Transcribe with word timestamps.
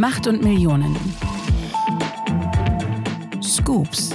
Macht 0.00 0.26
und 0.26 0.42
Millionen. 0.42 0.96
Scoops. 3.42 4.14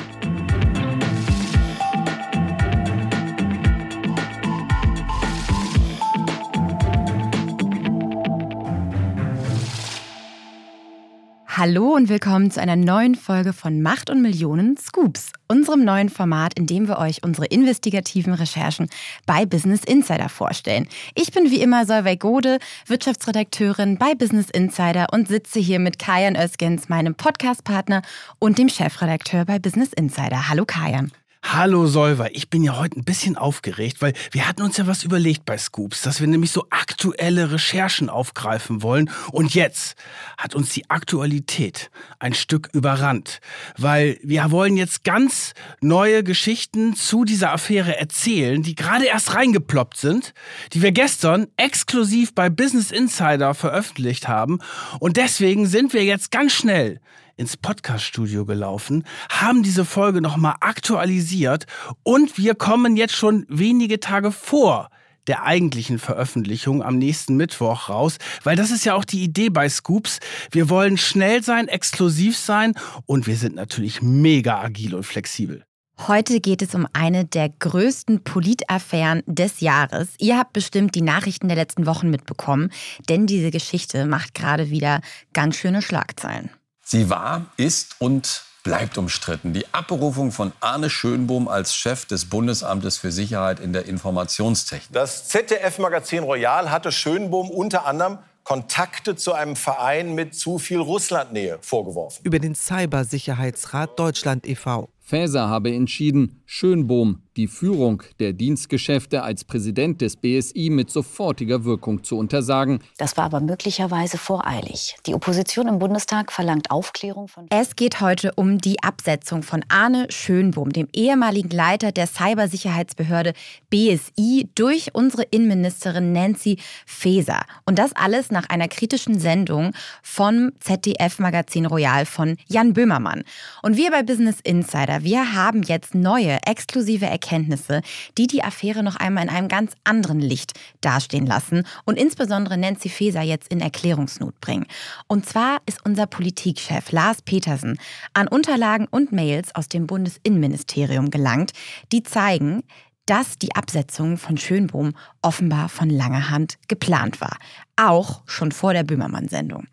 Hallo 11.58 11.96
und 11.96 12.10
willkommen 12.10 12.51
zu 12.51 12.60
einer 12.60 12.76
neuen 12.76 13.15
Folge 13.15 13.53
von 13.53 13.81
Macht 13.81 14.10
und 14.10 14.21
Millionen 14.21 14.76
Scoops, 14.76 15.31
unserem 15.47 15.85
neuen 15.85 16.09
Format, 16.09 16.59
in 16.59 16.67
dem 16.67 16.89
wir 16.89 16.98
euch 16.98 17.23
unsere 17.23 17.45
investigativen 17.45 18.34
Recherchen 18.34 18.89
bei 19.26 19.45
Business 19.45 19.85
Insider 19.85 20.27
vorstellen. 20.27 20.89
Ich 21.13 21.31
bin 21.31 21.52
wie 21.52 21.62
immer 21.62 21.85
Solveig 21.85 22.20
Gode, 22.20 22.59
Wirtschaftsredakteurin 22.88 23.98
bei 23.98 24.15
Business 24.15 24.49
Insider 24.49 25.07
und 25.13 25.29
sitze 25.29 25.59
hier 25.59 25.79
mit 25.79 25.98
Kajan 25.98 26.35
Özgens, 26.35 26.89
meinem 26.89 27.15
Podcastpartner 27.15 28.01
und 28.37 28.57
dem 28.57 28.67
Chefredakteur 28.67 29.45
bei 29.45 29.57
Business 29.57 29.93
Insider. 29.93 30.49
Hallo 30.49 30.65
Kajan. 30.65 31.13
Hallo 31.54 31.85
Solver, 31.85 32.35
ich 32.35 32.49
bin 32.49 32.63
ja 32.63 32.76
heute 32.76 32.99
ein 32.99 33.04
bisschen 33.04 33.38
aufgeregt, 33.38 34.02
weil 34.02 34.13
wir 34.31 34.48
hatten 34.48 34.63
uns 34.63 34.77
ja 34.77 34.88
was 34.88 35.04
überlegt 35.04 35.45
bei 35.45 35.59
Scoops, 35.59 36.02
dass 36.02 36.20
wir 36.20 36.27
nämlich 36.27 36.49
so 36.49 36.66
aktuelle 36.71 37.52
Recherchen 37.52 38.09
aufgreifen 38.09 38.81
wollen. 38.81 39.12
Und 39.31 39.54
jetzt 39.54 39.95
hat 40.40 40.55
uns 40.55 40.71
die 40.71 40.90
Aktualität 40.90 41.91
ein 42.18 42.34
Stück 42.34 42.70
überrannt, 42.73 43.41
weil 43.77 44.18
wir 44.23 44.49
wollen 44.49 44.76
jetzt 44.76 45.04
ganz 45.04 45.54
neue 45.81 46.23
Geschichten 46.23 46.95
zu 46.95 47.26
dieser 47.26 47.54
Affäre 47.54 47.96
erzählen, 47.96 48.63
die 48.63 48.73
gerade 48.73 49.05
erst 49.05 49.35
reingeploppt 49.35 49.98
sind, 49.98 50.34
die 50.73 50.82
wir 50.82 50.93
gestern 50.93 51.46
exklusiv 51.57 52.34
bei 52.34 52.49
Business 52.49 52.90
Insider 52.90 53.54
veröffentlicht 53.54 54.27
haben. 54.27 54.59
Und 54.99 55.18
deswegen 55.18 55.68
sind 55.68 55.93
wir 55.93 56.04
jetzt 56.04 56.32
ganz 56.32 56.54
schnell 56.54 56.99
ins 57.37 57.57
Podcaststudio 57.57 58.45
gelaufen, 58.45 59.03
haben 59.29 59.63
diese 59.63 59.85
Folge 59.85 60.21
nochmal 60.21 60.55
aktualisiert 60.59 61.65
und 62.03 62.37
wir 62.37 62.55
kommen 62.55 62.97
jetzt 62.97 63.15
schon 63.15 63.45
wenige 63.49 63.99
Tage 63.99 64.31
vor 64.31 64.89
der 65.28 65.44
eigentlichen 65.44 66.00
Veröffentlichung 66.00 66.83
am 66.83 66.97
nächsten 66.97 67.36
Mittwoch 67.36 67.89
raus, 67.89 68.17
weil 68.44 68.56
das 68.56 68.72
ist 68.72 68.86
ja 68.86 68.94
auch 68.94 69.06
die 69.06 69.23
Idee 69.23 69.50
bei 69.50 69.67
Scoops. 69.69 70.19
Wir 70.52 70.69
wollen 70.69 70.97
schnell 70.97 71.44
sein, 71.44 71.67
exklusiv 71.67 72.38
sein 72.38 72.73
und 73.06 73.28
wir 73.28 73.36
sind 73.36 73.56
natürlich 73.56 74.02
mega 74.02 74.61
agil 74.61 74.94
und 74.95 75.03
flexibel. 75.03 75.63
Heute 76.08 76.41
geht 76.41 76.61
es 76.61 76.75
um 76.75 76.88
eine 76.91 77.23
der 77.23 77.50
größten 77.50 78.23
Politaffären 78.23 79.23
des 79.28 79.61
Jahres. 79.61 80.09
Ihr 80.19 80.38
habt 80.38 80.52
bestimmt 80.52 80.94
die 80.94 81.02
Nachrichten 81.02 81.47
der 81.47 81.56
letzten 81.56 81.86
Wochen 81.86 82.09
mitbekommen, 82.09 82.69
denn 83.08 83.28
diese 83.28 83.50
Geschichte 83.50 84.06
macht 84.06 84.36
gerade 84.36 84.69
wieder 84.69 85.00
ganz 85.31 85.56
schöne 85.56 85.81
Schlagzeilen. 85.81 86.50
Sie 86.88 87.09
war, 87.09 87.47
ist 87.58 87.95
und 87.97 88.44
bleibt 88.64 89.00
umstritten. 89.00 89.53
Die 89.53 89.66
Abberufung 89.73 90.31
von 90.31 90.52
Arne 90.59 90.91
Schönbohm 90.91 91.47
als 91.47 91.75
Chef 91.75 92.05
des 92.05 92.25
Bundesamtes 92.25 92.97
für 92.97 93.11
Sicherheit 93.11 93.59
in 93.59 93.73
der 93.73 93.86
Informationstechnik. 93.86 94.94
Das 94.94 95.28
ZDF-Magazin 95.28 96.23
Royal 96.23 96.69
hatte 96.69 96.91
Schönbohm 96.91 97.50
unter 97.50 97.88
anderem 97.88 98.19
Kontakte 98.44 99.16
zu 99.16 99.33
einem 99.33 99.56
Verein 99.56 100.13
mit 100.13 100.36
zu 100.36 100.59
viel 100.59 100.78
Russlandnähe 100.80 101.58
vorgeworfen. 101.61 102.23
Über 102.23 102.38
den 102.38 102.53
Cybersicherheitsrat 102.53 103.97
Deutschland 103.97 104.45
e.V. 104.47 104.89
Faeser 105.00 105.50
habe 105.50 105.73
entschieden, 105.73 106.44
Schönbohm 106.45 107.25
die 107.38 107.47
Führung 107.47 108.02
der 108.19 108.31
Dienstgeschäfte 108.31 109.23
als 109.23 109.44
Präsident 109.44 110.00
des 110.00 110.16
BSI 110.16 110.69
mit 110.69 110.89
sofortiger 110.89 111.66
Wirkung 111.66 112.03
zu 112.03 112.17
untersagen. 112.17 112.80
Das 112.97 113.17
war 113.17 113.25
aber 113.25 113.41
möglicherweise 113.41 114.17
voreilig. 114.17 114.95
Die 115.05 115.14
Opposition 115.14 115.67
im 115.67 115.80
Bundestag 115.80 116.31
verlangt 116.31 116.72
Aufklärung 116.72 117.28
von. 117.28 117.47
Es 117.50 117.75
geht 117.75 118.00
heute 118.00 118.31
um 118.35 118.59
die 118.59 118.81
Absetzung 118.81 119.44
von 119.44 119.66
Arne 119.68 120.07
Schönbohm, 120.09 120.72
dem 120.72 120.88
ehemaligen 120.94 121.50
Leiter 121.50 121.91
der 121.91 122.07
Cybersicherheitsbehörde 122.07 123.34
BSI, 123.69 124.50
durch 124.56 124.91
unsere 124.94 125.24
Innenministerin 125.24 126.13
Nancy 126.13 126.57
Faeser. 126.85 127.41
Und 127.66 127.79
das 127.79 127.94
alles 127.95 128.31
nach 128.31 128.47
einer 128.50 128.69
kritischen 128.69 129.19
Sendung 129.19 129.74
vom 130.01 130.51
ZDF-Magazin 130.62 131.66
Royal 131.66 132.06
von 132.06 132.38
Jan 132.47 132.74
Böhmermann. 132.74 133.24
Und 133.62 133.75
wir 133.75 133.91
bei 133.91 134.03
Business 134.03 134.38
Insider, 134.44 135.03
wir 135.03 135.34
haben 135.34 135.63
jetzt 135.63 135.95
neue, 135.95 136.38
exklusive 136.45 137.06
Erkenntnisse 137.06 137.25
Erkenntnisse, 137.25 137.81
die 138.18 138.28
die 138.28 138.44
Affäre 138.44 138.84
noch 138.84 138.96
einmal 138.96 139.24
in 139.24 139.30
einem 139.30 139.47
ganz 139.47 139.74
anderen 139.84 140.19
Licht 140.19 140.53
dastehen 140.81 141.25
lassen 141.25 141.66
und 141.86 141.97
insbesondere 141.97 142.58
Nancy 142.58 142.90
Faeser 142.90 143.22
jetzt 143.22 143.47
in 143.52 143.62
Erklärungsnot 143.62 144.40
bringen. 144.41 144.68
Und 145.08 145.25
zwar 145.25 145.59
ist 145.66 145.84
unser 145.84 146.06
Politikchef 146.06 146.91
Lars 146.91 147.24
Petersen 147.24 147.80
an 148.13 148.28
Unterlagen 148.28 148.88
und 148.90 149.12
Mails 149.12 149.56
aus 149.56 149.69
dem 149.69 149.88
Bundesinnenministerium 149.88 151.09
gelangt, 151.09 151.52
die 151.91 152.03
zeigen, 152.03 152.62
dass 153.08 153.38
die 153.38 153.56
Absetzung 153.56 154.18
von 154.18 154.38
Schönbohm 154.38 154.94
offenbar 155.22 155.69
von 155.69 155.90
langer 155.90 156.30
Hand 156.30 156.57
geplant 156.68 157.22
war. 157.22 157.38
Auch 157.75 158.22
schon 158.25 158.52
vor 158.52 158.74
der 158.74 158.84
Böhmermann-Sendung. 158.84 159.68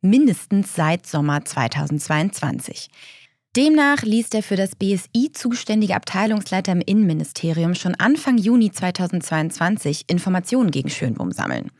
Mindestens 0.00 0.74
seit 0.74 1.06
Sommer 1.06 1.44
2022. 1.44 2.90
Demnach 3.54 4.00
ließ 4.00 4.30
der 4.30 4.42
für 4.42 4.56
das 4.56 4.74
BSI 4.76 5.30
zuständige 5.34 5.94
Abteilungsleiter 5.94 6.72
im 6.72 6.80
Innenministerium 6.80 7.74
schon 7.74 7.94
Anfang 7.96 8.38
Juni 8.38 8.72
2022 8.72 10.04
Informationen 10.06 10.70
gegen 10.70 10.88
Schönbohm 10.88 11.32
sammeln. 11.32 11.70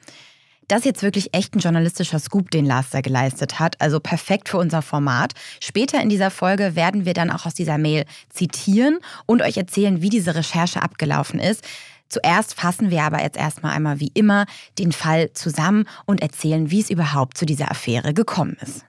Das 0.69 0.81
ist 0.81 0.85
jetzt 0.85 1.03
wirklich 1.03 1.33
echt 1.33 1.57
ein 1.57 1.61
journalistischer 1.61 2.19
Scoop, 2.19 2.51
den 2.51 2.67
Lars 2.67 2.91
da 2.91 3.01
geleistet 3.01 3.59
hat, 3.59 3.81
also 3.81 4.01
perfekt 4.01 4.51
für 4.51 4.59
unser 4.59 4.83
Format. 4.83 5.33
Später 5.61 6.03
in 6.03 6.11
dieser 6.11 6.31
Folge 6.31 6.77
werden 6.77 7.07
wir 7.07 7.15
dann 7.15 7.31
auch 7.31 7.47
aus 7.47 7.55
dieser 7.55 7.79
Mail 7.79 8.05
zitieren 8.29 8.99
und 9.25 9.41
euch 9.41 9.57
erzählen, 9.57 10.03
wie 10.03 10.11
diese 10.11 10.35
Recherche 10.35 10.83
abgelaufen 10.83 11.41
ist. 11.41 11.65
Zuerst 12.11 12.53
fassen 12.53 12.91
wir 12.91 13.03
aber 13.03 13.23
jetzt 13.23 13.39
erstmal 13.39 13.73
einmal 13.73 13.99
wie 13.99 14.11
immer 14.13 14.45
den 14.79 14.93
Fall 14.93 15.33
zusammen 15.33 15.87
und 16.05 16.21
erzählen, 16.21 16.71
wie 16.71 16.81
es 16.81 16.91
überhaupt 16.91 17.39
zu 17.39 17.47
dieser 17.47 17.71
Affäre 17.71 18.13
gekommen 18.13 18.59
ist. 18.61 18.85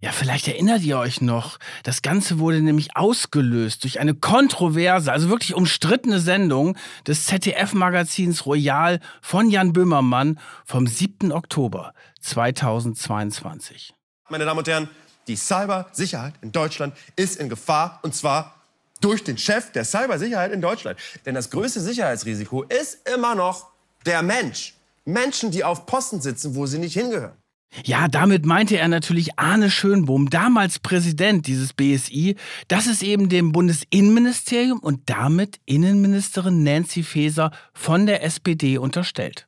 Ja, 0.00 0.12
vielleicht 0.12 0.46
erinnert 0.46 0.82
ihr 0.82 0.98
euch 0.98 1.22
noch. 1.22 1.58
Das 1.82 2.02
Ganze 2.02 2.38
wurde 2.38 2.60
nämlich 2.60 2.96
ausgelöst 2.96 3.82
durch 3.82 3.98
eine 3.98 4.14
kontroverse, 4.14 5.10
also 5.10 5.30
wirklich 5.30 5.54
umstrittene 5.54 6.20
Sendung 6.20 6.76
des 7.06 7.24
ZDF-Magazins 7.24 8.44
Royal 8.44 9.00
von 9.22 9.48
Jan 9.48 9.72
Böhmermann 9.72 10.38
vom 10.66 10.86
7. 10.86 11.32
Oktober 11.32 11.94
2022. 12.20 13.94
Meine 14.28 14.44
Damen 14.44 14.58
und 14.58 14.68
Herren, 14.68 14.90
die 15.28 15.36
Cybersicherheit 15.36 16.34
in 16.42 16.52
Deutschland 16.52 16.94
ist 17.16 17.36
in 17.36 17.48
Gefahr 17.48 17.98
und 18.02 18.14
zwar 18.14 18.54
durch 19.00 19.24
den 19.24 19.38
Chef 19.38 19.72
der 19.72 19.86
Cybersicherheit 19.86 20.52
in 20.52 20.60
Deutschland. 20.60 20.98
Denn 21.24 21.34
das 21.34 21.48
größte 21.48 21.80
Sicherheitsrisiko 21.80 22.64
ist 22.64 23.08
immer 23.08 23.34
noch 23.34 23.68
der 24.04 24.22
Mensch. 24.22 24.74
Menschen, 25.06 25.50
die 25.50 25.64
auf 25.64 25.86
Posten 25.86 26.20
sitzen, 26.20 26.54
wo 26.54 26.66
sie 26.66 26.78
nicht 26.78 26.94
hingehören. 26.94 27.36
Ja, 27.84 28.08
damit 28.08 28.46
meinte 28.46 28.78
er 28.78 28.88
natürlich 28.88 29.38
Arne 29.38 29.70
Schönbohm, 29.70 30.30
damals 30.30 30.78
Präsident 30.78 31.46
dieses 31.46 31.72
BSI. 31.72 32.36
Das 32.68 32.86
ist 32.86 33.02
eben 33.02 33.28
dem 33.28 33.52
Bundesinnenministerium 33.52 34.78
und 34.78 35.10
damit 35.10 35.60
Innenministerin 35.66 36.62
Nancy 36.62 37.02
Faeser 37.02 37.50
von 37.74 38.06
der 38.06 38.22
SPD 38.24 38.78
unterstellt. 38.78 39.46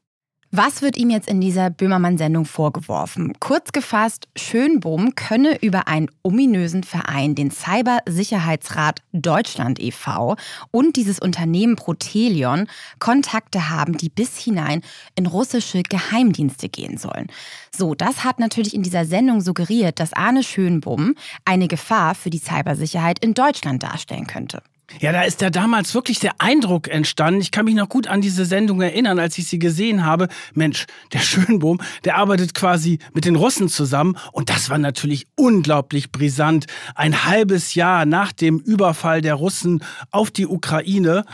Was 0.50 0.81
wird 0.81 0.97
ihm 0.97 1.10
jetzt 1.10 1.28
in 1.28 1.42
dieser 1.42 1.69
Böhmermann-Sendung 1.69 2.47
vorgeworfen? 2.47 3.34
Kurz 3.38 3.70
gefasst, 3.72 4.28
Schönbohm 4.34 5.14
könne 5.14 5.60
über 5.60 5.88
einen 5.88 6.10
ominösen 6.22 6.84
Verein, 6.84 7.34
den 7.34 7.50
Cybersicherheitsrat 7.50 9.03
Deutschland 9.12 9.78
e.V. 9.78 10.36
und 10.70 10.97
dieses 10.97 11.19
Unternehmen 11.19 11.76
Protelion 11.76 12.66
Kontakte 12.98 13.69
haben, 13.69 13.98
die 13.98 14.09
bis 14.09 14.38
hinein 14.38 14.81
in 15.16 15.26
russische 15.26 15.83
Geheimdienste 15.83 16.71
gehen 16.71 16.97
sollen. 16.97 17.27
So, 17.77 17.94
das 17.94 18.24
hat 18.24 18.39
natürlich 18.39 18.72
in 18.72 18.83
dieser 18.83 19.04
Sendung 19.04 19.42
suggeriert, 19.42 20.01
dass 20.01 20.15
Arne 20.15 20.42
Schönbohm 20.42 21.15
eine 21.44 21.68
Gefahr 21.68 22.15
für 22.15 22.30
die 22.30 22.39
Cybersicherheit 22.39 23.22
in 23.22 23.34
Deutschland 23.34 23.83
darstellen 23.83 24.27
könnte. 24.27 24.62
Ja, 25.01 25.13
da 25.13 25.23
ist 25.23 25.43
ja 25.43 25.51
damals 25.51 25.95
wirklich 25.95 26.19
der 26.19 26.33
Eindruck 26.39 26.89
entstanden. 26.89 27.43
Ich 27.43 27.51
kann 27.51 27.67
mich 27.67 27.75
noch 27.75 27.91
gut 27.91 28.07
an 28.07 28.23
diese 28.23 28.47
Sendung 28.47 28.81
erinnern, 28.81 29.19
als 29.19 29.37
ich 29.37 29.47
sie 29.47 29.59
gesehen 29.59 30.05
habe. 30.05 30.29
Mensch, 30.55 30.87
der 31.13 31.19
Schönbohm, 31.21 31.81
der 32.05 32.17
arbeitet 32.17 32.55
quasi 32.55 32.99
mit 33.13 33.25
den 33.25 33.37
Russen 33.37 33.69
zusammen. 33.69 34.17
Und 34.33 34.49
das 34.49 34.71
war 34.71 34.79
natürlich 34.79 35.27
unglaublich 35.37 36.11
brisant. 36.11 36.67
Ein 36.95 37.27
halbes 37.27 37.75
Jahr 37.75 38.07
nach 38.07 38.33
dem 38.33 38.59
Überfall 38.59 39.21
der 39.21 39.35
Russen 39.35 39.85
auf 40.11 40.31
die 40.31 40.47
Ukraine. 40.47 41.25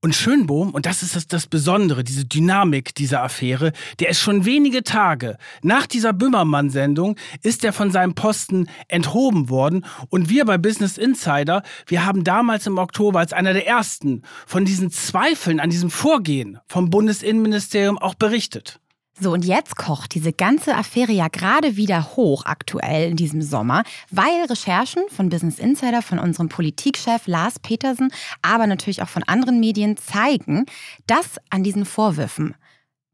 Und 0.00 0.14
Schönbohm, 0.14 0.70
und 0.70 0.86
das 0.86 1.02
ist 1.02 1.16
das, 1.16 1.26
das 1.26 1.48
Besondere, 1.48 2.04
diese 2.04 2.24
Dynamik 2.24 2.94
dieser 2.94 3.24
Affäre, 3.24 3.72
der 3.98 4.10
ist 4.10 4.20
schon 4.20 4.44
wenige 4.44 4.84
Tage 4.84 5.38
nach 5.60 5.88
dieser 5.88 6.12
Böhmermann-Sendung, 6.12 7.16
ist 7.42 7.64
er 7.64 7.72
von 7.72 7.90
seinem 7.90 8.14
Posten 8.14 8.68
enthoben 8.86 9.48
worden. 9.48 9.84
Und 10.08 10.28
wir 10.28 10.44
bei 10.44 10.56
Business 10.56 10.98
Insider, 10.98 11.64
wir 11.88 12.06
haben 12.06 12.22
damals 12.22 12.68
im 12.68 12.78
Oktober 12.78 13.18
als 13.18 13.32
einer 13.32 13.52
der 13.52 13.66
ersten 13.66 14.22
von 14.46 14.64
diesen 14.64 14.92
Zweifeln 14.92 15.58
an 15.58 15.70
diesem 15.70 15.90
Vorgehen 15.90 16.60
vom 16.68 16.90
Bundesinnenministerium 16.90 17.98
auch 17.98 18.14
berichtet. 18.14 18.78
So, 19.20 19.32
und 19.32 19.44
jetzt 19.44 19.76
kocht 19.76 20.14
diese 20.14 20.32
ganze 20.32 20.76
Affäre 20.76 21.10
ja 21.10 21.26
gerade 21.26 21.76
wieder 21.76 22.14
hoch 22.14 22.44
aktuell 22.46 23.10
in 23.10 23.16
diesem 23.16 23.42
Sommer, 23.42 23.82
weil 24.12 24.44
Recherchen 24.48 25.02
von 25.08 25.28
Business 25.28 25.58
Insider, 25.58 26.02
von 26.02 26.20
unserem 26.20 26.48
Politikchef 26.48 27.26
Lars 27.26 27.58
Petersen, 27.58 28.12
aber 28.42 28.68
natürlich 28.68 29.02
auch 29.02 29.08
von 29.08 29.24
anderen 29.24 29.58
Medien 29.58 29.96
zeigen, 29.96 30.66
dass 31.08 31.40
an 31.50 31.64
diesen 31.64 31.84
Vorwürfen 31.84 32.54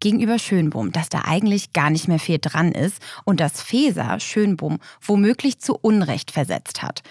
gegenüber 0.01 0.39
Schönbohm, 0.39 0.93
dass 0.93 1.09
da 1.09 1.23
eigentlich 1.25 1.73
gar 1.73 1.89
nicht 1.89 2.07
mehr 2.07 2.19
viel 2.19 2.39
dran 2.39 2.73
ist 2.73 3.01
und 3.25 3.41
dass 3.41 3.63
Feser 3.63 4.21
Schönbohm 4.21 4.81
womöglich 5.01 5.59
zu 5.61 5.75
Unrecht 5.75 6.31
versetzt 6.31 6.83
hat. 6.83 7.03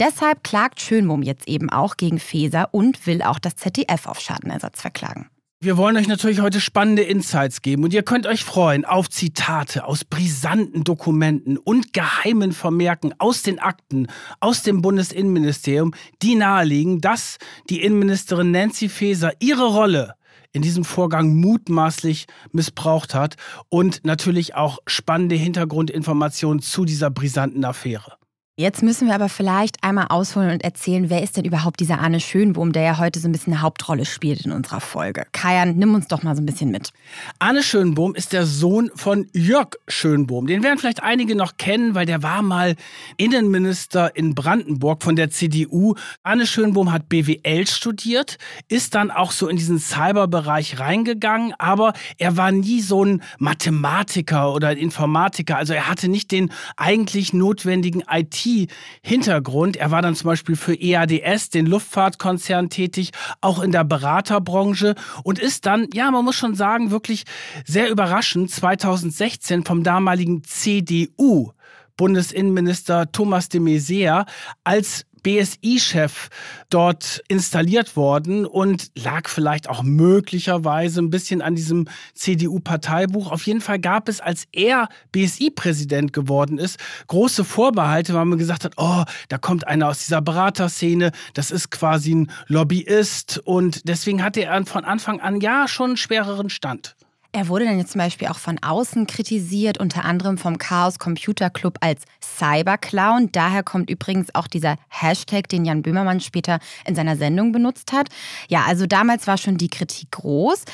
Deshalb 0.00 0.42
klagt 0.42 0.80
Schönbohm 0.80 1.22
jetzt 1.22 1.46
eben 1.46 1.70
auch 1.70 1.96
gegen 1.96 2.18
Feser 2.18 2.70
und 2.72 3.06
will 3.06 3.22
auch 3.22 3.38
das 3.38 3.54
ZDF 3.54 4.06
auf 4.06 4.18
Schadenersatz 4.18 4.80
verklagen. 4.80 5.30
Wir 5.62 5.76
wollen 5.76 5.98
euch 5.98 6.08
natürlich 6.08 6.40
heute 6.40 6.58
spannende 6.58 7.02
Insights 7.02 7.60
geben 7.60 7.84
und 7.84 7.92
ihr 7.92 8.02
könnt 8.02 8.26
euch 8.26 8.44
freuen 8.44 8.86
auf 8.86 9.10
Zitate 9.10 9.84
aus 9.84 10.06
brisanten 10.06 10.84
Dokumenten 10.84 11.58
und 11.58 11.92
geheimen 11.92 12.52
Vermerken 12.52 13.12
aus 13.18 13.42
den 13.42 13.58
Akten 13.58 14.06
aus 14.40 14.62
dem 14.62 14.80
Bundesinnenministerium, 14.80 15.92
die 16.22 16.34
nahelegen, 16.34 17.02
dass 17.02 17.36
die 17.68 17.82
Innenministerin 17.82 18.52
Nancy 18.52 18.88
Faeser 18.88 19.32
ihre 19.40 19.66
Rolle 19.66 20.14
in 20.54 20.62
diesem 20.62 20.82
Vorgang 20.82 21.36
mutmaßlich 21.36 22.26
missbraucht 22.52 23.14
hat 23.14 23.36
und 23.68 24.02
natürlich 24.02 24.54
auch 24.54 24.78
spannende 24.86 25.34
Hintergrundinformationen 25.34 26.62
zu 26.62 26.86
dieser 26.86 27.10
brisanten 27.10 27.66
Affäre. 27.66 28.19
Jetzt 28.60 28.82
müssen 28.82 29.08
wir 29.08 29.14
aber 29.14 29.30
vielleicht 29.30 29.82
einmal 29.82 30.08
ausholen 30.10 30.50
und 30.50 30.62
erzählen, 30.62 31.08
wer 31.08 31.22
ist 31.22 31.34
denn 31.38 31.46
überhaupt 31.46 31.80
dieser 31.80 31.98
Arne 31.98 32.20
Schönbohm, 32.20 32.72
der 32.72 32.82
ja 32.82 32.98
heute 32.98 33.18
so 33.18 33.26
ein 33.26 33.32
bisschen 33.32 33.54
eine 33.54 33.62
Hauptrolle 33.62 34.04
spielt 34.04 34.44
in 34.44 34.52
unserer 34.52 34.82
Folge. 34.82 35.24
Kajan, 35.32 35.76
nimm 35.76 35.94
uns 35.94 36.08
doch 36.08 36.22
mal 36.22 36.36
so 36.36 36.42
ein 36.42 36.44
bisschen 36.44 36.70
mit. 36.70 36.92
Arne 37.38 37.62
Schönbohm 37.62 38.14
ist 38.14 38.34
der 38.34 38.44
Sohn 38.44 38.90
von 38.94 39.28
Jörg 39.32 39.76
Schönbohm. 39.88 40.46
Den 40.46 40.62
werden 40.62 40.78
vielleicht 40.78 41.02
einige 41.02 41.36
noch 41.36 41.56
kennen, 41.56 41.94
weil 41.94 42.04
der 42.04 42.22
war 42.22 42.42
mal 42.42 42.76
Innenminister 43.16 44.14
in 44.14 44.34
Brandenburg 44.34 45.02
von 45.04 45.16
der 45.16 45.30
CDU. 45.30 45.94
Arne 46.22 46.46
Schönbohm 46.46 46.92
hat 46.92 47.08
BWL 47.08 47.66
studiert, 47.66 48.36
ist 48.68 48.94
dann 48.94 49.10
auch 49.10 49.32
so 49.32 49.48
in 49.48 49.56
diesen 49.56 49.78
Cyberbereich 49.78 50.78
reingegangen, 50.80 51.54
aber 51.56 51.94
er 52.18 52.36
war 52.36 52.52
nie 52.52 52.82
so 52.82 53.06
ein 53.06 53.22
Mathematiker 53.38 54.52
oder 54.52 54.76
Informatiker. 54.76 55.56
Also 55.56 55.72
er 55.72 55.88
hatte 55.88 56.08
nicht 56.08 56.30
den 56.30 56.52
eigentlich 56.76 57.32
notwendigen 57.32 58.02
IT 58.06 58.49
IT-Hintergrund. 58.50 59.76
Er 59.76 59.90
war 59.90 60.02
dann 60.02 60.14
zum 60.14 60.28
Beispiel 60.28 60.56
für 60.56 60.74
EADS, 60.74 61.50
den 61.50 61.66
Luftfahrtkonzern, 61.66 62.70
tätig, 62.70 63.10
auch 63.40 63.62
in 63.62 63.72
der 63.72 63.84
Beraterbranche 63.84 64.94
und 65.24 65.38
ist 65.38 65.66
dann, 65.66 65.88
ja, 65.92 66.10
man 66.10 66.24
muss 66.24 66.36
schon 66.36 66.54
sagen, 66.54 66.90
wirklich 66.90 67.24
sehr 67.64 67.90
überraschend 67.90 68.50
2016 68.50 69.64
vom 69.64 69.82
damaligen 69.82 70.42
CDU 70.44 71.52
Bundesinnenminister 72.00 73.12
Thomas 73.12 73.50
de 73.50 73.60
Maizière 73.60 74.24
als 74.64 75.04
BSI-Chef 75.22 76.28
dort 76.68 77.22
installiert 77.28 77.96
worden 77.96 78.46
und 78.46 78.90
lag 78.96 79.28
vielleicht 79.28 79.68
auch 79.68 79.82
möglicherweise 79.82 81.00
ein 81.00 81.10
bisschen 81.10 81.42
an 81.42 81.54
diesem 81.54 81.88
CDU-Parteibuch. 82.14 83.30
Auf 83.30 83.46
jeden 83.46 83.60
Fall 83.60 83.78
gab 83.78 84.08
es, 84.08 84.20
als 84.20 84.46
er 84.52 84.88
BSI-Präsident 85.12 86.12
geworden 86.12 86.58
ist, 86.58 86.78
große 87.08 87.44
Vorbehalte, 87.44 88.14
weil 88.14 88.24
man 88.24 88.38
gesagt 88.38 88.64
hat, 88.64 88.74
oh, 88.76 89.04
da 89.28 89.38
kommt 89.38 89.66
einer 89.66 89.88
aus 89.88 89.98
dieser 90.00 90.22
Beraterszene, 90.22 91.12
das 91.34 91.50
ist 91.50 91.70
quasi 91.70 92.14
ein 92.14 92.30
Lobbyist 92.46 93.40
und 93.44 93.88
deswegen 93.88 94.22
hatte 94.22 94.44
er 94.44 94.64
von 94.66 94.84
Anfang 94.84 95.20
an 95.20 95.40
ja 95.40 95.68
schon 95.68 95.90
einen 95.90 95.96
schwereren 95.96 96.50
Stand. 96.50 96.96
Er 97.32 97.46
wurde 97.46 97.64
dann 97.64 97.78
jetzt 97.78 97.92
zum 97.92 98.00
Beispiel 98.00 98.26
auch 98.26 98.38
von 98.38 98.58
außen 98.60 99.06
kritisiert, 99.06 99.78
unter 99.78 100.04
anderem 100.04 100.36
vom 100.36 100.58
Chaos 100.58 100.98
Computer 100.98 101.48
Club 101.48 101.78
als 101.80 102.02
Cyberclown. 102.20 103.30
Daher 103.30 103.62
kommt 103.62 103.88
übrigens 103.88 104.34
auch 104.34 104.48
dieser 104.48 104.76
Hashtag, 104.88 105.48
den 105.48 105.64
Jan 105.64 105.82
Böhmermann 105.82 106.18
später 106.20 106.58
in 106.84 106.96
seiner 106.96 107.16
Sendung 107.16 107.52
benutzt 107.52 107.92
hat. 107.92 108.08
Ja, 108.48 108.64
also 108.66 108.86
damals 108.86 109.28
war 109.28 109.38
schon 109.38 109.58
die 109.58 109.68
Kritik 109.68 110.10
groß. 110.10 110.64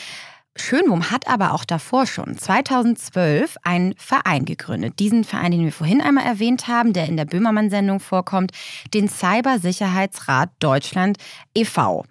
Schönbohm 0.58 1.10
hat 1.10 1.28
aber 1.28 1.52
auch 1.52 1.66
davor 1.66 2.06
schon 2.06 2.38
2012 2.38 3.56
einen 3.62 3.94
Verein 3.98 4.46
gegründet. 4.46 4.98
Diesen 4.98 5.24
Verein, 5.24 5.52
den 5.52 5.64
wir 5.64 5.72
vorhin 5.72 6.00
einmal 6.00 6.24
erwähnt 6.24 6.68
haben, 6.68 6.94
der 6.94 7.06
in 7.06 7.18
der 7.18 7.26
Böhmermann-Sendung 7.26 8.00
vorkommt, 8.00 8.52
den 8.94 9.10
Cybersicherheitsrat 9.10 10.48
Deutschland 10.58 11.18
e.V 11.54 12.06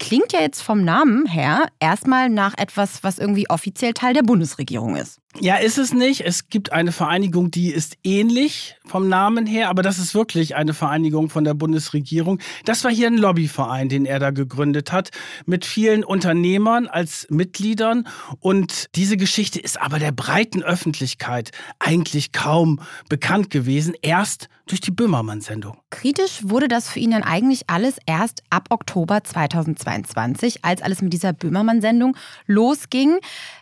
klingt 0.00 0.32
ja 0.32 0.40
jetzt 0.40 0.62
vom 0.62 0.82
Namen 0.82 1.26
her 1.26 1.68
erstmal 1.78 2.28
nach 2.28 2.54
etwas, 2.58 3.04
was 3.04 3.18
irgendwie 3.18 3.48
offiziell 3.48 3.92
Teil 3.92 4.14
der 4.14 4.22
Bundesregierung 4.22 4.96
ist. 4.96 5.20
Ja, 5.38 5.56
ist 5.56 5.78
es 5.78 5.94
nicht. 5.94 6.22
Es 6.22 6.48
gibt 6.48 6.72
eine 6.72 6.90
Vereinigung, 6.90 7.52
die 7.52 7.70
ist 7.70 7.96
ähnlich 8.02 8.76
vom 8.84 9.08
Namen 9.08 9.46
her, 9.46 9.68
aber 9.68 9.82
das 9.82 9.98
ist 9.98 10.12
wirklich 10.12 10.56
eine 10.56 10.74
Vereinigung 10.74 11.30
von 11.30 11.44
der 11.44 11.54
Bundesregierung. 11.54 12.40
Das 12.64 12.82
war 12.82 12.90
hier 12.90 13.06
ein 13.06 13.16
Lobbyverein, 13.16 13.88
den 13.88 14.06
er 14.06 14.18
da 14.18 14.30
gegründet 14.30 14.90
hat, 14.90 15.10
mit 15.46 15.64
vielen 15.64 16.02
Unternehmern 16.02 16.88
als 16.88 17.28
Mitgliedern. 17.30 18.08
Und 18.40 18.86
diese 18.96 19.16
Geschichte 19.16 19.60
ist 19.60 19.80
aber 19.80 20.00
der 20.00 20.10
breiten 20.10 20.64
Öffentlichkeit 20.64 21.52
eigentlich 21.78 22.32
kaum 22.32 22.80
bekannt 23.08 23.50
gewesen, 23.50 23.94
erst 24.02 24.48
durch 24.70 24.80
die 24.80 24.92
Böhmermann-Sendung. 24.92 25.78
Kritisch 25.90 26.42
wurde 26.44 26.68
das 26.68 26.88
für 26.88 27.00
ihn 27.00 27.10
dann 27.10 27.24
eigentlich 27.24 27.68
alles 27.68 27.96
erst 28.06 28.42
ab 28.50 28.66
Oktober 28.70 29.24
2022, 29.24 30.64
als 30.64 30.80
alles 30.80 31.02
mit 31.02 31.12
dieser 31.12 31.32
Böhmermann-Sendung 31.32 32.16
losging. 32.46 33.18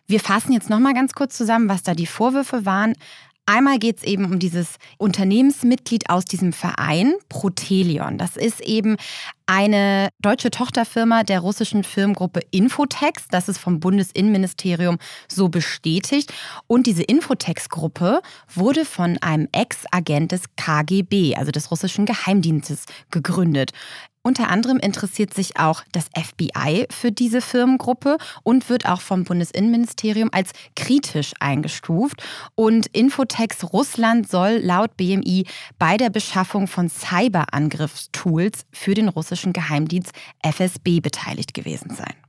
Wir 0.06 0.20
fassen 0.20 0.52
jetzt 0.52 0.68
noch 0.68 0.78
mal 0.78 0.92
ganz 0.94 1.14
kurz 1.14 1.36
zusammen, 1.36 1.57
was 1.66 1.82
da 1.82 1.94
die 1.94 2.06
Vorwürfe 2.06 2.66
waren. 2.66 2.94
Einmal 3.50 3.78
geht 3.78 3.96
es 3.96 4.04
eben 4.04 4.26
um 4.26 4.38
dieses 4.38 4.76
Unternehmensmitglied 4.98 6.10
aus 6.10 6.26
diesem 6.26 6.52
Verein, 6.52 7.14
Protelion. 7.30 8.18
Das 8.18 8.36
ist 8.36 8.60
eben 8.60 8.96
eine 9.46 10.10
deutsche 10.20 10.50
Tochterfirma 10.50 11.22
der 11.22 11.40
russischen 11.40 11.82
Firmengruppe 11.82 12.40
Infotex. 12.50 13.26
Das 13.30 13.48
ist 13.48 13.56
vom 13.56 13.80
Bundesinnenministerium 13.80 14.98
so 15.28 15.48
bestätigt. 15.48 16.30
Und 16.66 16.86
diese 16.86 17.02
Infotex-Gruppe 17.02 18.20
wurde 18.54 18.84
von 18.84 19.16
einem 19.22 19.48
Ex-Agent 19.52 20.32
des 20.32 20.42
KGB, 20.56 21.34
also 21.34 21.50
des 21.50 21.70
russischen 21.70 22.04
Geheimdienstes, 22.04 22.84
gegründet. 23.10 23.72
Unter 24.28 24.50
anderem 24.50 24.76
interessiert 24.78 25.32
sich 25.32 25.58
auch 25.58 25.84
das 25.90 26.10
FBI 26.14 26.86
für 26.90 27.10
diese 27.10 27.40
Firmengruppe 27.40 28.18
und 28.42 28.68
wird 28.68 28.84
auch 28.84 29.00
vom 29.00 29.24
Bundesinnenministerium 29.24 30.28
als 30.32 30.50
kritisch 30.76 31.32
eingestuft. 31.40 32.22
Und 32.54 32.88
Infotex 32.88 33.72
Russland 33.72 34.28
soll 34.28 34.58
laut 34.62 34.98
BMI 34.98 35.46
bei 35.78 35.96
der 35.96 36.10
Beschaffung 36.10 36.66
von 36.66 36.90
Cyberangriffstools 36.90 38.66
für 38.70 38.92
den 38.92 39.08
russischen 39.08 39.54
Geheimdienst 39.54 40.12
FSB 40.42 41.00
beteiligt 41.00 41.54
gewesen 41.54 41.94
sein. 41.94 42.27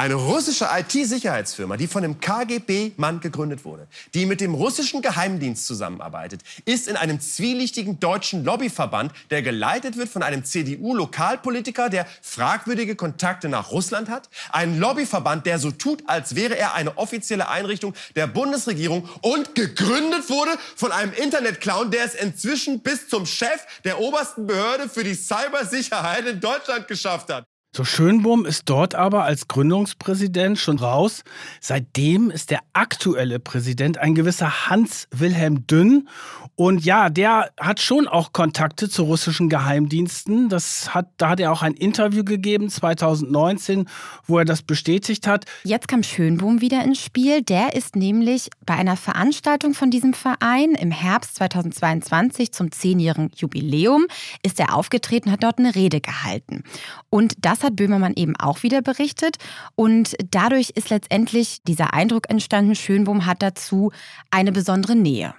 Eine 0.00 0.14
russische 0.14 0.66
IT-Sicherheitsfirma, 0.72 1.76
die 1.76 1.86
von 1.86 2.02
einem 2.02 2.20
KGB-Mann 2.20 3.20
gegründet 3.20 3.66
wurde, 3.66 3.86
die 4.14 4.24
mit 4.24 4.40
dem 4.40 4.54
russischen 4.54 5.02
Geheimdienst 5.02 5.66
zusammenarbeitet, 5.66 6.40
ist 6.64 6.88
in 6.88 6.96
einem 6.96 7.20
zwielichtigen 7.20 8.00
deutschen 8.00 8.42
Lobbyverband, 8.42 9.12
der 9.28 9.42
geleitet 9.42 9.98
wird 9.98 10.08
von 10.08 10.22
einem 10.22 10.42
CDU-Lokalpolitiker, 10.42 11.90
der 11.90 12.06
fragwürdige 12.22 12.96
Kontakte 12.96 13.50
nach 13.50 13.72
Russland 13.72 14.08
hat. 14.08 14.30
Ein 14.50 14.80
Lobbyverband, 14.80 15.44
der 15.44 15.58
so 15.58 15.70
tut, 15.70 16.02
als 16.06 16.34
wäre 16.34 16.56
er 16.56 16.72
eine 16.72 16.96
offizielle 16.96 17.50
Einrichtung 17.50 17.92
der 18.16 18.26
Bundesregierung 18.26 19.06
und 19.20 19.54
gegründet 19.54 20.30
wurde 20.30 20.52
von 20.76 20.92
einem 20.92 21.12
Internetclown, 21.12 21.90
der 21.90 22.06
es 22.06 22.14
inzwischen 22.14 22.80
bis 22.80 23.06
zum 23.10 23.26
Chef 23.26 23.66
der 23.84 24.00
obersten 24.00 24.46
Behörde 24.46 24.88
für 24.88 25.04
die 25.04 25.12
Cybersicherheit 25.12 26.26
in 26.26 26.40
Deutschland 26.40 26.88
geschafft 26.88 27.30
hat. 27.30 27.49
So 27.72 27.84
Schönbohm 27.84 28.46
ist 28.46 28.62
dort 28.64 28.96
aber 28.96 29.22
als 29.22 29.46
Gründungspräsident 29.46 30.58
schon 30.58 30.80
raus. 30.80 31.22
Seitdem 31.60 32.28
ist 32.28 32.50
der 32.50 32.58
aktuelle 32.72 33.38
Präsident 33.38 33.96
ein 33.98 34.16
gewisser 34.16 34.68
Hans-Wilhelm 34.68 35.68
Dünn. 35.68 36.08
Und 36.56 36.84
ja, 36.84 37.10
der 37.10 37.52
hat 37.60 37.78
schon 37.78 38.08
auch 38.08 38.32
Kontakte 38.32 38.88
zu 38.88 39.04
russischen 39.04 39.48
Geheimdiensten. 39.48 40.48
Das 40.48 40.92
hat, 40.94 41.10
da 41.16 41.28
hat 41.30 41.40
er 41.40 41.52
auch 41.52 41.62
ein 41.62 41.74
Interview 41.74 42.24
gegeben 42.24 42.68
2019, 42.68 43.88
wo 44.26 44.38
er 44.38 44.44
das 44.44 44.62
bestätigt 44.62 45.28
hat. 45.28 45.44
Jetzt 45.62 45.86
kam 45.86 46.02
Schönbohm 46.02 46.60
wieder 46.60 46.82
ins 46.82 47.00
Spiel. 47.00 47.40
Der 47.40 47.76
ist 47.76 47.94
nämlich 47.94 48.50
bei 48.66 48.74
einer 48.74 48.96
Veranstaltung 48.96 49.74
von 49.74 49.92
diesem 49.92 50.12
Verein 50.12 50.72
im 50.72 50.90
Herbst 50.90 51.36
2022 51.36 52.50
zum 52.50 52.72
zehnjährigen 52.72 53.30
Jubiläum 53.36 54.06
ist 54.42 54.58
er 54.58 54.74
aufgetreten, 54.74 55.30
hat 55.30 55.44
dort 55.44 55.60
eine 55.60 55.76
Rede 55.76 56.00
gehalten. 56.00 56.64
Und 57.10 57.34
das 57.38 57.59
das 57.60 57.66
hat 57.66 57.76
Böhmermann 57.76 58.14
eben 58.16 58.36
auch 58.36 58.62
wieder 58.62 58.80
berichtet. 58.80 59.36
Und 59.74 60.16
dadurch 60.30 60.70
ist 60.70 60.90
letztendlich 60.90 61.62
dieser 61.66 61.92
Eindruck 61.92 62.30
entstanden, 62.30 62.74
Schönbohm 62.74 63.26
hat 63.26 63.42
dazu 63.42 63.92
eine 64.30 64.52
besondere 64.52 64.96
Nähe. 64.96 65.34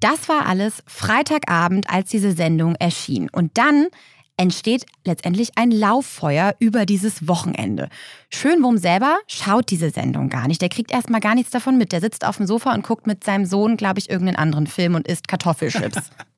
Das 0.00 0.28
war 0.28 0.46
alles 0.46 0.82
Freitagabend, 0.86 1.90
als 1.90 2.10
diese 2.10 2.32
Sendung 2.32 2.74
erschien. 2.76 3.28
Und 3.30 3.56
dann 3.58 3.88
entsteht 4.36 4.86
letztendlich 5.04 5.50
ein 5.56 5.70
Lauffeuer 5.70 6.54
über 6.58 6.86
dieses 6.86 7.28
Wochenende. 7.28 7.90
Schönwurm 8.30 8.78
selber 8.78 9.18
schaut 9.26 9.70
diese 9.70 9.90
Sendung 9.90 10.30
gar 10.30 10.48
nicht. 10.48 10.62
Der 10.62 10.70
kriegt 10.70 10.90
erstmal 10.90 11.20
gar 11.20 11.34
nichts 11.34 11.50
davon 11.50 11.76
mit. 11.76 11.92
Der 11.92 12.00
sitzt 12.00 12.24
auf 12.24 12.38
dem 12.38 12.46
Sofa 12.46 12.74
und 12.74 12.86
guckt 12.86 13.06
mit 13.06 13.24
seinem 13.24 13.44
Sohn, 13.44 13.76
glaube 13.76 13.98
ich, 13.98 14.08
irgendeinen 14.08 14.38
anderen 14.38 14.66
Film 14.66 14.94
und 14.94 15.06
isst 15.06 15.28
Kartoffelchips. 15.28 16.10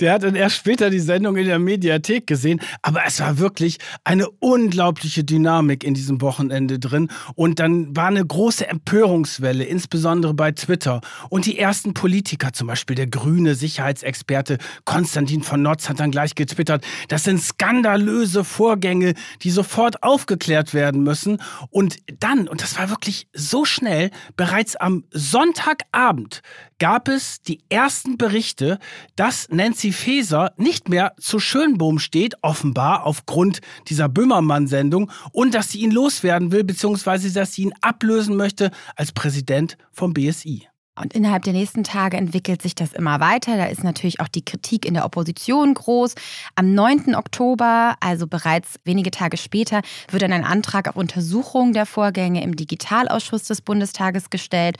Der 0.00 0.12
hat 0.12 0.22
dann 0.22 0.34
erst 0.34 0.56
später 0.56 0.90
die 0.90 1.00
Sendung 1.00 1.36
in 1.36 1.46
der 1.46 1.58
Mediathek 1.58 2.26
gesehen, 2.26 2.60
aber 2.82 3.02
es 3.06 3.20
war 3.20 3.38
wirklich 3.38 3.78
eine 4.02 4.28
unglaubliche 4.40 5.24
Dynamik 5.24 5.84
in 5.84 5.94
diesem 5.94 6.20
Wochenende 6.20 6.78
drin. 6.78 7.08
Und 7.34 7.58
dann 7.58 7.94
war 7.96 8.08
eine 8.08 8.24
große 8.24 8.66
Empörungswelle, 8.66 9.64
insbesondere 9.64 10.34
bei 10.34 10.52
Twitter. 10.52 11.00
Und 11.28 11.46
die 11.46 11.58
ersten 11.58 11.94
Politiker, 11.94 12.52
zum 12.52 12.66
Beispiel 12.66 12.96
der 12.96 13.06
grüne 13.06 13.54
Sicherheitsexperte 13.54 14.58
Konstantin 14.84 15.42
von 15.42 15.62
Notz 15.62 15.88
hat 15.88 16.00
dann 16.00 16.10
gleich 16.10 16.34
getwittert, 16.34 16.84
das 17.08 17.24
sind 17.24 17.40
skandalöse 17.40 18.44
Vorgänge, 18.44 19.14
die 19.42 19.50
sofort 19.50 20.02
aufgeklärt 20.02 20.74
werden 20.74 21.02
müssen. 21.02 21.38
Und 21.70 21.98
dann, 22.20 22.48
und 22.48 22.62
das 22.62 22.78
war 22.78 22.90
wirklich 22.90 23.28
so 23.32 23.64
schnell, 23.64 24.10
bereits 24.36 24.76
am 24.76 25.04
Sonntagabend 25.10 26.42
gab 26.78 27.08
es 27.08 27.42
die 27.42 27.60
ersten 27.68 28.18
Berichte, 28.18 28.78
dass 29.16 29.48
Nancy 29.50 29.92
Faeser 29.92 30.52
nicht 30.56 30.88
mehr 30.88 31.14
zu 31.18 31.38
Schönbohm 31.38 31.98
steht, 31.98 32.34
offenbar 32.42 33.06
aufgrund 33.06 33.60
dieser 33.88 34.08
Böhmermann-Sendung, 34.08 35.10
und 35.32 35.54
dass 35.54 35.70
sie 35.70 35.80
ihn 35.80 35.90
loswerden 35.90 36.52
will, 36.52 36.64
beziehungsweise 36.64 37.32
dass 37.32 37.54
sie 37.54 37.62
ihn 37.62 37.74
ablösen 37.80 38.36
möchte 38.36 38.70
als 38.96 39.12
Präsident 39.12 39.76
vom 39.92 40.12
BSI. 40.14 40.68
Und 40.96 41.12
innerhalb 41.12 41.42
der 41.42 41.54
nächsten 41.54 41.82
Tage 41.82 42.16
entwickelt 42.16 42.62
sich 42.62 42.76
das 42.76 42.92
immer 42.92 43.18
weiter. 43.18 43.56
Da 43.56 43.64
ist 43.64 43.82
natürlich 43.82 44.20
auch 44.20 44.28
die 44.28 44.44
Kritik 44.44 44.86
in 44.86 44.94
der 44.94 45.04
Opposition 45.04 45.74
groß. 45.74 46.14
Am 46.54 46.72
9. 46.72 47.16
Oktober, 47.16 47.96
also 47.98 48.28
bereits 48.28 48.76
wenige 48.84 49.10
Tage 49.10 49.36
später, 49.36 49.82
wird 50.10 50.22
dann 50.22 50.32
ein 50.32 50.44
Antrag 50.44 50.88
auf 50.88 50.94
Untersuchung 50.94 51.72
der 51.72 51.86
Vorgänge 51.86 52.44
im 52.44 52.54
Digitalausschuss 52.54 53.42
des 53.42 53.60
Bundestages 53.60 54.30
gestellt. 54.30 54.76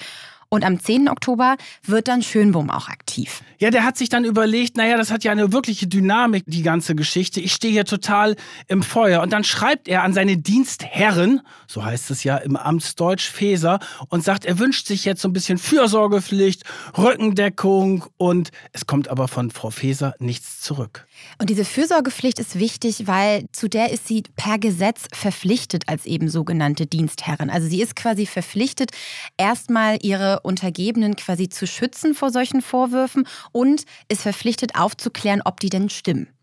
Und 0.54 0.64
am 0.64 0.78
10. 0.78 1.08
Oktober 1.08 1.56
wird 1.82 2.06
dann 2.06 2.22
Schönbohm 2.22 2.70
auch 2.70 2.86
aktiv. 2.86 3.42
Ja, 3.58 3.70
der 3.70 3.82
hat 3.82 3.96
sich 3.96 4.08
dann 4.08 4.24
überlegt, 4.24 4.76
naja, 4.76 4.96
das 4.96 5.10
hat 5.10 5.24
ja 5.24 5.32
eine 5.32 5.52
wirkliche 5.52 5.88
Dynamik, 5.88 6.44
die 6.46 6.62
ganze 6.62 6.94
Geschichte. 6.94 7.40
Ich 7.40 7.52
stehe 7.52 7.72
hier 7.72 7.84
total 7.84 8.36
im 8.68 8.84
Feuer. 8.84 9.20
Und 9.20 9.32
dann 9.32 9.42
schreibt 9.42 9.88
er 9.88 10.04
an 10.04 10.12
seine 10.12 10.36
Dienstherren, 10.36 11.40
so 11.66 11.84
heißt 11.84 12.08
es 12.12 12.22
ja 12.22 12.36
im 12.36 12.54
Amtsdeutsch, 12.54 13.28
Feser, 13.28 13.80
und 14.10 14.22
sagt, 14.22 14.44
er 14.44 14.60
wünscht 14.60 14.86
sich 14.86 15.04
jetzt 15.04 15.22
so 15.22 15.28
ein 15.28 15.32
bisschen 15.32 15.58
Fürsorgepflicht, 15.58 16.62
Rückendeckung 16.96 18.04
und 18.16 18.50
es 18.72 18.86
kommt 18.86 19.08
aber 19.08 19.26
von 19.26 19.50
Frau 19.50 19.70
Feser 19.70 20.14
nichts 20.20 20.60
zurück. 20.60 21.08
Und 21.40 21.50
diese 21.50 21.64
Fürsorgepflicht 21.64 22.38
ist 22.38 22.60
wichtig, 22.60 23.08
weil 23.08 23.46
zu 23.50 23.68
der 23.68 23.90
ist 23.90 24.06
sie 24.06 24.22
per 24.36 24.58
Gesetz 24.58 25.06
verpflichtet 25.12 25.84
als 25.88 26.06
eben 26.06 26.28
sogenannte 26.28 26.86
Dienstherrin. 26.86 27.50
Also 27.50 27.66
sie 27.66 27.82
ist 27.82 27.96
quasi 27.96 28.26
verpflichtet, 28.26 28.92
erstmal 29.36 29.98
ihre 30.02 30.40
Untergebenen 30.44 31.16
quasi 31.16 31.48
zu 31.48 31.66
schützen 31.66 32.14
vor 32.14 32.30
solchen 32.30 32.62
Vorwürfen 32.62 33.26
und 33.52 33.84
ist 34.08 34.22
verpflichtet 34.22 34.76
aufzuklären, 34.76 35.42
ob 35.44 35.60
die 35.60 35.70
denn 35.70 35.90
stimmen. 35.90 36.33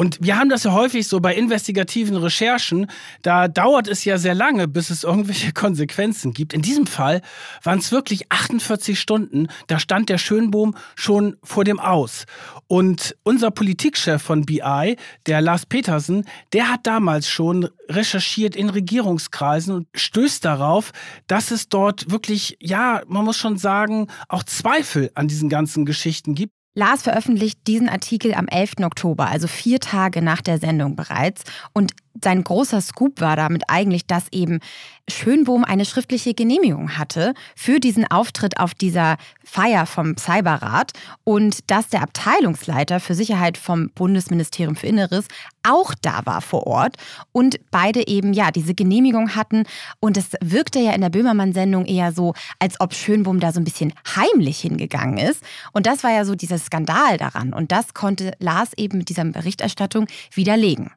Und 0.00 0.16
wir 0.22 0.38
haben 0.38 0.48
das 0.48 0.64
ja 0.64 0.72
häufig 0.72 1.06
so 1.06 1.20
bei 1.20 1.34
investigativen 1.34 2.16
Recherchen, 2.16 2.86
da 3.20 3.48
dauert 3.48 3.86
es 3.86 4.02
ja 4.06 4.16
sehr 4.16 4.34
lange, 4.34 4.66
bis 4.66 4.88
es 4.88 5.04
irgendwelche 5.04 5.52
Konsequenzen 5.54 6.32
gibt. 6.32 6.54
In 6.54 6.62
diesem 6.62 6.86
Fall 6.86 7.20
waren 7.64 7.80
es 7.80 7.92
wirklich 7.92 8.32
48 8.32 8.98
Stunden, 8.98 9.48
da 9.66 9.78
stand 9.78 10.08
der 10.08 10.16
Schönbohm 10.16 10.74
schon 10.94 11.36
vor 11.44 11.64
dem 11.64 11.78
Aus. 11.78 12.24
Und 12.66 13.14
unser 13.24 13.50
Politikchef 13.50 14.22
von 14.22 14.46
BI, 14.46 14.96
der 15.26 15.42
Lars 15.42 15.66
Petersen, 15.66 16.24
der 16.54 16.70
hat 16.70 16.86
damals 16.86 17.28
schon 17.28 17.68
recherchiert 17.90 18.56
in 18.56 18.70
Regierungskreisen 18.70 19.74
und 19.74 19.88
stößt 19.94 20.42
darauf, 20.46 20.92
dass 21.26 21.50
es 21.50 21.68
dort 21.68 22.10
wirklich, 22.10 22.56
ja, 22.58 23.02
man 23.06 23.26
muss 23.26 23.36
schon 23.36 23.58
sagen, 23.58 24.06
auch 24.30 24.44
Zweifel 24.44 25.10
an 25.12 25.28
diesen 25.28 25.50
ganzen 25.50 25.84
Geschichten 25.84 26.34
gibt. 26.34 26.54
Lars 26.74 27.02
veröffentlicht 27.02 27.66
diesen 27.66 27.88
Artikel 27.88 28.32
am 28.34 28.46
11. 28.46 28.74
Oktober, 28.82 29.26
also 29.26 29.48
vier 29.48 29.80
Tage 29.80 30.22
nach 30.22 30.40
der 30.40 30.58
Sendung 30.58 30.94
bereits. 30.94 31.42
Und 31.72 31.92
sein 32.22 32.44
großer 32.44 32.80
Scoop 32.80 33.20
war 33.20 33.36
damit 33.36 33.64
eigentlich, 33.68 34.06
dass 34.06 34.24
eben 34.32 34.60
Schönbohm 35.08 35.64
eine 35.64 35.84
schriftliche 35.84 36.34
Genehmigung 36.34 36.96
hatte 36.96 37.34
für 37.56 37.80
diesen 37.80 38.08
Auftritt 38.10 38.58
auf 38.58 38.74
dieser 38.74 39.16
Feier 39.44 39.86
vom 39.86 40.16
Cyberrat 40.16 40.92
und 41.24 41.70
dass 41.70 41.88
der 41.88 42.02
Abteilungsleiter 42.02 43.00
für 43.00 43.14
Sicherheit 43.14 43.58
vom 43.58 43.90
Bundesministerium 43.90 44.76
für 44.76 44.86
Inneres 44.86 45.26
auch 45.62 45.94
da 46.00 46.20
war 46.24 46.40
vor 46.40 46.66
Ort 46.66 46.96
und 47.32 47.60
beide 47.70 48.06
eben 48.06 48.32
ja 48.32 48.50
diese 48.50 48.74
Genehmigung 48.74 49.34
hatten. 49.34 49.64
Und 49.98 50.16
es 50.16 50.30
wirkte 50.40 50.78
ja 50.78 50.92
in 50.92 51.00
der 51.00 51.10
Böhmermann-Sendung 51.10 51.84
eher 51.84 52.12
so, 52.12 52.34
als 52.58 52.80
ob 52.80 52.94
Schönbohm 52.94 53.40
da 53.40 53.52
so 53.52 53.60
ein 53.60 53.64
bisschen 53.64 53.92
heimlich 54.16 54.60
hingegangen 54.60 55.18
ist. 55.18 55.42
Und 55.72 55.86
das 55.86 56.02
war 56.02 56.12
ja 56.12 56.24
so 56.24 56.34
dieser 56.34 56.58
Skandal 56.58 57.18
daran. 57.18 57.52
Und 57.52 57.72
das 57.72 57.94
konnte 57.94 58.32
Lars 58.38 58.70
eben 58.76 58.98
mit 58.98 59.08
dieser 59.08 59.24
Berichterstattung 59.24 60.06
widerlegen. 60.32 60.90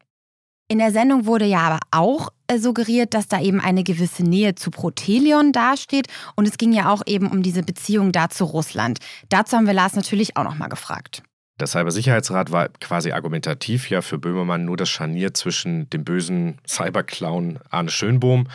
In 0.69 0.79
der 0.79 0.91
Sendung 0.91 1.25
wurde 1.25 1.45
ja 1.45 1.59
aber 1.59 1.79
auch 1.91 2.29
äh, 2.47 2.57
suggeriert, 2.57 3.13
dass 3.13 3.27
da 3.27 3.39
eben 3.39 3.59
eine 3.59 3.83
gewisse 3.83 4.23
Nähe 4.23 4.55
zu 4.55 4.71
Protelion 4.71 5.51
dasteht. 5.51 6.07
Und 6.35 6.47
es 6.47 6.57
ging 6.57 6.71
ja 6.71 6.91
auch 6.91 7.03
eben 7.05 7.27
um 7.29 7.43
diese 7.43 7.63
Beziehung 7.63 8.11
da 8.11 8.29
zu 8.29 8.45
Russland. 8.45 8.99
Dazu 9.29 9.57
haben 9.57 9.67
wir 9.67 9.73
Lars 9.73 9.95
natürlich 9.95 10.37
auch 10.37 10.43
nochmal 10.43 10.69
gefragt. 10.69 11.21
Der 11.59 11.67
Cybersicherheitsrat 11.67 12.51
war 12.51 12.69
quasi 12.69 13.11
argumentativ 13.11 13.89
ja 13.89 14.01
für 14.01 14.17
Böhmermann 14.17 14.65
nur 14.65 14.75
das 14.75 14.89
Scharnier 14.89 15.33
zwischen 15.33 15.89
dem 15.91 16.03
bösen 16.03 16.59
Cyberclown 16.67 17.59
Arne 17.69 17.91
Schönbohm 17.91 18.47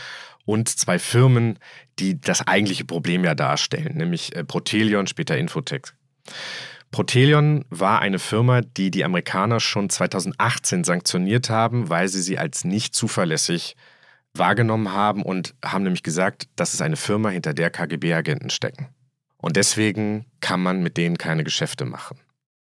und 0.44 0.68
zwei 0.68 0.98
Firmen, 0.98 1.58
die 2.00 2.20
das 2.20 2.46
eigentliche 2.46 2.84
Problem 2.84 3.22
ja 3.22 3.34
darstellen, 3.34 3.96
nämlich 3.96 4.34
äh, 4.34 4.44
Protelion, 4.44 5.06
später 5.06 5.36
Infotech. 5.36 5.92
Protelion 6.90 7.64
war 7.70 8.00
eine 8.00 8.18
Firma, 8.18 8.62
die 8.62 8.90
die 8.90 9.04
Amerikaner 9.04 9.60
schon 9.60 9.90
2018 9.90 10.84
sanktioniert 10.84 11.50
haben, 11.50 11.90
weil 11.90 12.08
sie 12.08 12.22
sie 12.22 12.38
als 12.38 12.64
nicht 12.64 12.94
zuverlässig 12.94 13.76
wahrgenommen 14.34 14.92
haben 14.92 15.22
und 15.22 15.54
haben 15.64 15.84
nämlich 15.84 16.02
gesagt, 16.02 16.48
das 16.56 16.74
ist 16.74 16.82
eine 16.82 16.96
Firma, 16.96 17.30
hinter 17.30 17.54
der 17.54 17.70
KGB-Agenten 17.70 18.50
stecken. 18.50 18.88
Und 19.36 19.56
deswegen 19.56 20.26
kann 20.40 20.62
man 20.62 20.82
mit 20.82 20.96
denen 20.96 21.18
keine 21.18 21.44
Geschäfte 21.44 21.84
machen. 21.84 22.18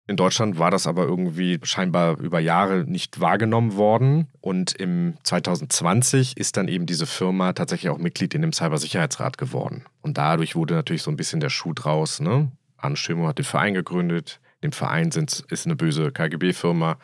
In 0.09 0.17
Deutschland 0.17 0.59
war 0.59 0.71
das 0.71 0.87
aber 0.87 1.05
irgendwie 1.05 1.61
scheinbar 1.63 2.19
über 2.19 2.41
Jahre 2.41 2.85
nicht 2.85 3.21
wahrgenommen 3.21 3.77
worden. 3.77 4.29
Und 4.41 4.73
im 4.73 5.15
2020 5.23 6.37
ist 6.37 6.57
dann 6.57 6.69
eben 6.69 6.87
diese 6.87 7.07
Firma 7.07 7.53
tatsächlich 7.53 7.91
auch 7.91 7.99
Mitglied 7.99 8.35
in 8.35 8.43
dem 8.43 8.53
Cybersicherheitsrat 8.53 9.39
geworden. 9.39 9.85
Und 10.01 10.19
dadurch 10.19 10.57
wurde 10.57 10.75
natürlich 10.75 11.03
so 11.03 11.11
ein 11.11 11.17
bisschen 11.17 11.41
der 11.41 11.51
Schuh 11.51 11.73
draus. 11.73 12.21
Ne? 12.21 12.51
Anstimmung 12.85 13.27
hat 13.27 13.39
den 13.39 13.45
Verein 13.45 13.75
gegründet. 13.75 14.41
Dem 14.63 14.73
Verein 14.73 15.11
sind, 15.11 15.45
ist 15.49 15.67
eine 15.67 15.77
böse 15.77 16.13
KGB-Firma. 16.13 16.99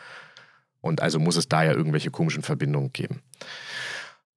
Und 0.80 1.02
also 1.02 1.18
muss 1.18 1.37
es 1.37 1.49
da 1.49 1.64
ja 1.64 1.73
irgendwelche 1.73 2.11
komischen 2.11 2.42
Verbindungen 2.42 2.92
geben. 2.92 3.23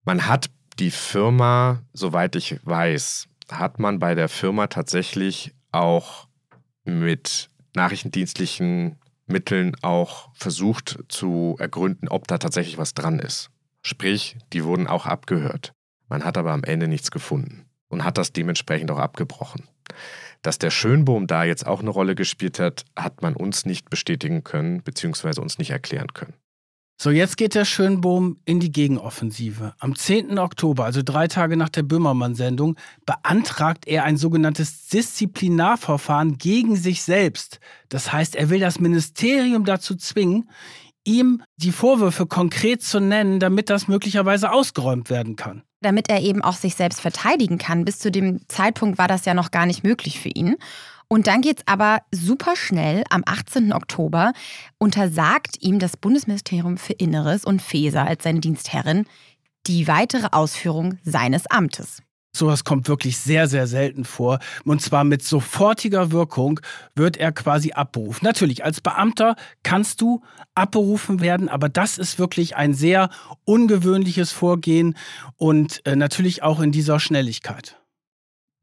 Man 0.03 0.27
hat 0.27 0.49
die 0.79 0.91
Firma, 0.91 1.81
soweit 1.93 2.35
ich 2.35 2.59
weiß, 2.63 3.27
hat 3.51 3.79
man 3.79 3.99
bei 3.99 4.15
der 4.15 4.29
Firma 4.29 4.67
tatsächlich 4.67 5.53
auch 5.71 6.27
mit 6.83 7.49
nachrichtendienstlichen 7.75 8.97
Mitteln 9.27 9.75
auch 9.81 10.29
versucht 10.33 10.99
zu 11.07 11.55
ergründen, 11.59 12.07
ob 12.07 12.27
da 12.27 12.37
tatsächlich 12.37 12.77
was 12.77 12.93
dran 12.93 13.19
ist. 13.19 13.49
Sprich, 13.81 14.37
die 14.53 14.63
wurden 14.63 14.87
auch 14.87 15.05
abgehört. 15.05 15.73
Man 16.09 16.23
hat 16.23 16.37
aber 16.37 16.51
am 16.51 16.63
Ende 16.63 16.87
nichts 16.87 17.11
gefunden 17.11 17.65
und 17.87 18.03
hat 18.03 18.17
das 18.17 18.33
dementsprechend 18.33 18.91
auch 18.91 18.99
abgebrochen. 18.99 19.67
Dass 20.41 20.57
der 20.57 20.71
Schönbohm 20.71 21.27
da 21.27 21.43
jetzt 21.43 21.67
auch 21.67 21.81
eine 21.81 21.91
Rolle 21.91 22.15
gespielt 22.15 22.59
hat, 22.59 22.85
hat 22.97 23.21
man 23.21 23.35
uns 23.35 23.65
nicht 23.65 23.89
bestätigen 23.89 24.43
können, 24.43 24.83
beziehungsweise 24.83 25.41
uns 25.41 25.57
nicht 25.57 25.71
erklären 25.71 26.13
können. 26.13 26.33
So, 27.03 27.09
jetzt 27.09 27.35
geht 27.35 27.55
der 27.55 27.65
Schönbohm 27.65 28.37
in 28.45 28.59
die 28.59 28.71
Gegenoffensive. 28.71 29.73
Am 29.79 29.95
10. 29.95 30.37
Oktober, 30.37 30.85
also 30.85 31.01
drei 31.03 31.27
Tage 31.27 31.57
nach 31.57 31.69
der 31.69 31.81
Böhmermann-Sendung, 31.81 32.75
beantragt 33.07 33.87
er 33.87 34.03
ein 34.03 34.17
sogenanntes 34.17 34.87
Disziplinarverfahren 34.87 36.37
gegen 36.37 36.75
sich 36.75 37.01
selbst. 37.01 37.59
Das 37.89 38.13
heißt, 38.13 38.35
er 38.35 38.51
will 38.51 38.59
das 38.59 38.79
Ministerium 38.79 39.65
dazu 39.65 39.95
zwingen, 39.95 40.47
ihm 41.03 41.43
die 41.57 41.71
Vorwürfe 41.71 42.25
konkret 42.25 42.83
zu 42.83 42.99
nennen, 42.99 43.39
damit 43.39 43.69
das 43.69 43.87
möglicherweise 43.87 44.51
ausgeräumt 44.51 45.09
werden 45.09 45.35
kann 45.35 45.63
damit 45.81 46.09
er 46.09 46.21
eben 46.21 46.41
auch 46.41 46.55
sich 46.55 46.75
selbst 46.75 47.01
verteidigen 47.01 47.57
kann. 47.57 47.85
Bis 47.85 47.99
zu 47.99 48.11
dem 48.11 48.47
Zeitpunkt 48.47 48.97
war 48.97 49.07
das 49.07 49.25
ja 49.25 49.33
noch 49.33 49.51
gar 49.51 49.65
nicht 49.65 49.83
möglich 49.83 50.19
für 50.19 50.29
ihn. 50.29 50.55
Und 51.07 51.27
dann 51.27 51.41
geht 51.41 51.59
es 51.59 51.67
aber 51.67 51.99
super 52.11 52.55
schnell. 52.55 53.03
Am 53.09 53.23
18. 53.25 53.73
Oktober 53.73 54.31
untersagt 54.77 55.57
ihm 55.59 55.77
das 55.77 55.97
Bundesministerium 55.97 56.77
für 56.77 56.93
Inneres 56.93 57.43
und 57.43 57.61
Feser 57.61 58.05
als 58.05 58.23
seine 58.23 58.39
Dienstherrin 58.39 59.05
die 59.67 59.87
weitere 59.87 60.27
Ausführung 60.31 60.99
seines 61.03 61.47
Amtes. 61.47 62.01
Sowas 62.33 62.63
kommt 62.63 62.87
wirklich 62.87 63.17
sehr, 63.17 63.47
sehr 63.47 63.67
selten 63.67 64.05
vor. 64.05 64.39
Und 64.63 64.81
zwar 64.81 65.03
mit 65.03 65.21
sofortiger 65.21 66.11
Wirkung 66.11 66.61
wird 66.95 67.17
er 67.17 67.31
quasi 67.31 67.73
abberufen. 67.73 68.25
Natürlich, 68.25 68.63
als 68.63 68.79
Beamter 68.79 69.35
kannst 69.63 69.99
du 69.99 70.23
abberufen 70.55 71.19
werden, 71.19 71.49
aber 71.49 71.67
das 71.67 71.97
ist 71.97 72.19
wirklich 72.19 72.55
ein 72.55 72.73
sehr 72.73 73.09
ungewöhnliches 73.43 74.31
Vorgehen 74.31 74.95
und 75.35 75.85
äh, 75.85 75.95
natürlich 75.95 76.41
auch 76.41 76.61
in 76.61 76.71
dieser 76.71 76.99
Schnelligkeit. 76.99 77.77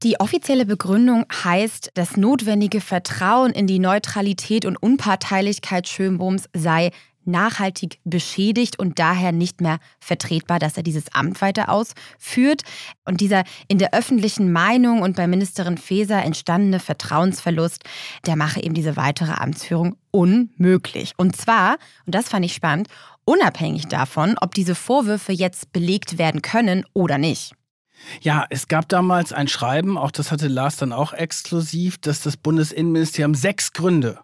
Die 0.04 0.20
offizielle 0.20 0.64
Begründung 0.64 1.26
heißt, 1.42 1.90
das 1.94 2.16
notwendige 2.16 2.80
Vertrauen 2.80 3.50
in 3.50 3.66
die 3.66 3.80
Neutralität 3.80 4.64
und 4.64 4.76
Unparteilichkeit 4.76 5.88
Schönbohms 5.88 6.48
sei 6.54 6.92
nachhaltig 7.28 8.00
beschädigt 8.04 8.78
und 8.78 8.98
daher 8.98 9.32
nicht 9.32 9.60
mehr 9.60 9.78
vertretbar, 10.00 10.58
dass 10.58 10.76
er 10.76 10.82
dieses 10.82 11.14
Amt 11.14 11.40
weiter 11.40 11.68
ausführt. 11.68 12.62
Und 13.04 13.20
dieser 13.20 13.44
in 13.68 13.78
der 13.78 13.94
öffentlichen 13.94 14.50
Meinung 14.50 15.02
und 15.02 15.16
bei 15.16 15.26
Ministerin 15.26 15.78
Faeser 15.78 16.24
entstandene 16.24 16.80
Vertrauensverlust, 16.80 17.84
der 18.26 18.36
mache 18.36 18.62
eben 18.62 18.74
diese 18.74 18.96
weitere 18.96 19.32
Amtsführung 19.32 19.96
unmöglich. 20.10 21.12
Und 21.16 21.36
zwar, 21.36 21.76
und 22.06 22.14
das 22.14 22.28
fand 22.28 22.44
ich 22.44 22.54
spannend, 22.54 22.88
unabhängig 23.24 23.86
davon, 23.86 24.36
ob 24.40 24.54
diese 24.54 24.74
Vorwürfe 24.74 25.32
jetzt 25.32 25.72
belegt 25.72 26.18
werden 26.18 26.42
können 26.42 26.84
oder 26.94 27.18
nicht. 27.18 27.52
Ja, 28.20 28.46
es 28.50 28.68
gab 28.68 28.88
damals 28.88 29.32
ein 29.32 29.48
Schreiben, 29.48 29.98
auch 29.98 30.10
das 30.10 30.30
hatte 30.30 30.48
Lars 30.48 30.76
dann 30.76 30.92
auch 30.92 31.12
exklusiv, 31.12 31.98
dass 31.98 32.22
das 32.22 32.36
Bundesinnenministerium 32.36 33.34
sechs 33.34 33.72
Gründe 33.72 34.20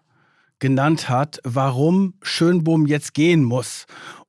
genannt 0.59 1.09
hat, 1.09 1.39
warum 1.43 2.15
Schönbohm 2.21 2.85
jetzt 2.85 3.13
gehen 3.13 3.43
muss. 3.43 3.85